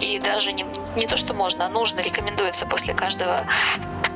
И 0.00 0.18
даже 0.18 0.52
не, 0.52 0.64
не 0.96 1.06
то, 1.06 1.16
что 1.16 1.34
можно, 1.34 1.66
а 1.66 1.68
нужно, 1.68 2.00
рекомендуется 2.00 2.66
после 2.66 2.94
каждого 2.94 3.46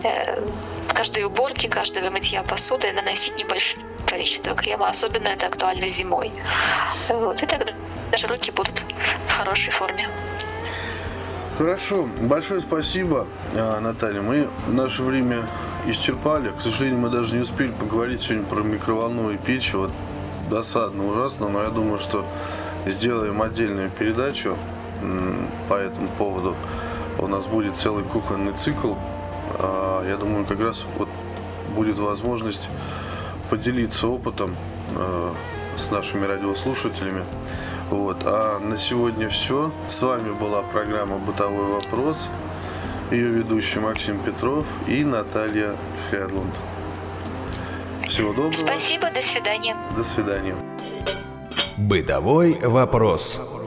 э, 0.05 0.47
каждой 0.95 1.25
уборки, 1.25 1.67
каждого 1.67 2.11
мытья 2.11 2.43
посуды 2.43 2.93
наносить 2.93 3.39
небольшое 3.39 3.88
количество 4.09 4.55
крема. 4.55 4.89
Особенно 4.89 5.29
это 5.29 5.47
актуально 5.47 5.87
зимой. 5.89 6.33
Вот, 7.09 7.43
и 7.43 7.47
тогда 7.47 7.73
даже 8.11 8.27
руки 8.27 8.51
будут 8.51 8.83
в 9.29 9.33
хорошей 9.33 9.73
форме. 9.73 10.09
Хорошо, 11.59 12.09
большое 12.21 12.61
спасибо, 12.61 13.27
а, 13.55 13.81
Наталья. 13.81 14.23
Мы 14.23 14.49
наше 14.69 15.03
время 15.03 15.45
исчерпали. 15.87 16.53
К 16.57 16.63
сожалению, 16.63 17.01
мы 17.01 17.11
даже 17.11 17.35
не 17.35 17.41
успели 17.43 17.73
поговорить 17.73 18.21
сегодня 18.21 18.45
про 18.47 18.63
микроволновые 18.63 19.39
печи. 19.39 19.75
Вот 19.75 19.91
досадно, 20.49 21.07
ужасно, 21.09 21.49
но 21.49 21.63
я 21.63 21.71
думаю, 21.71 21.99
что 21.99 22.25
сделаем 22.87 23.43
отдельную 23.43 23.91
передачу 23.91 24.57
по 25.69 25.75
этому 25.75 26.09
поводу. 26.09 26.57
У 27.19 27.27
нас 27.27 27.47
будет 27.47 27.77
целый 27.77 28.05
кухонный 28.05 28.53
цикл. 28.53 28.95
А, 29.59 30.05
Я 30.09 30.17
думаю, 30.17 30.47
как 30.47 30.61
раз 30.61 30.85
вот 30.97 31.09
будет 31.75 31.99
возможность 31.99 32.69
поделиться 33.51 34.09
опытом 34.09 34.57
э, 34.97 35.33
с 35.77 35.91
нашими 35.91 36.27
радиослушателями. 36.27 37.25
Вот. 37.91 38.19
А 38.25 38.59
на 38.59 38.77
сегодня 38.77 39.29
все. 39.29 39.73
С 39.89 40.03
вами 40.03 40.33
была 40.33 40.63
программа 40.63 41.19
«Бытовой 41.19 41.67
вопрос». 41.67 42.29
Ее 43.11 43.29
ведущий 43.29 43.81
Максим 43.81 44.19
Петров 44.19 44.67
и 44.87 45.03
Наталья 45.03 45.77
Хедлунд. 46.11 46.55
Всего 48.07 48.33
доброго. 48.33 48.53
Спасибо, 48.53 49.11
до 49.11 49.23
свидания. 49.23 49.77
До 49.97 50.05
свидания. 50.05 50.55
Бытовой 51.79 52.59
вопрос. 52.63 53.58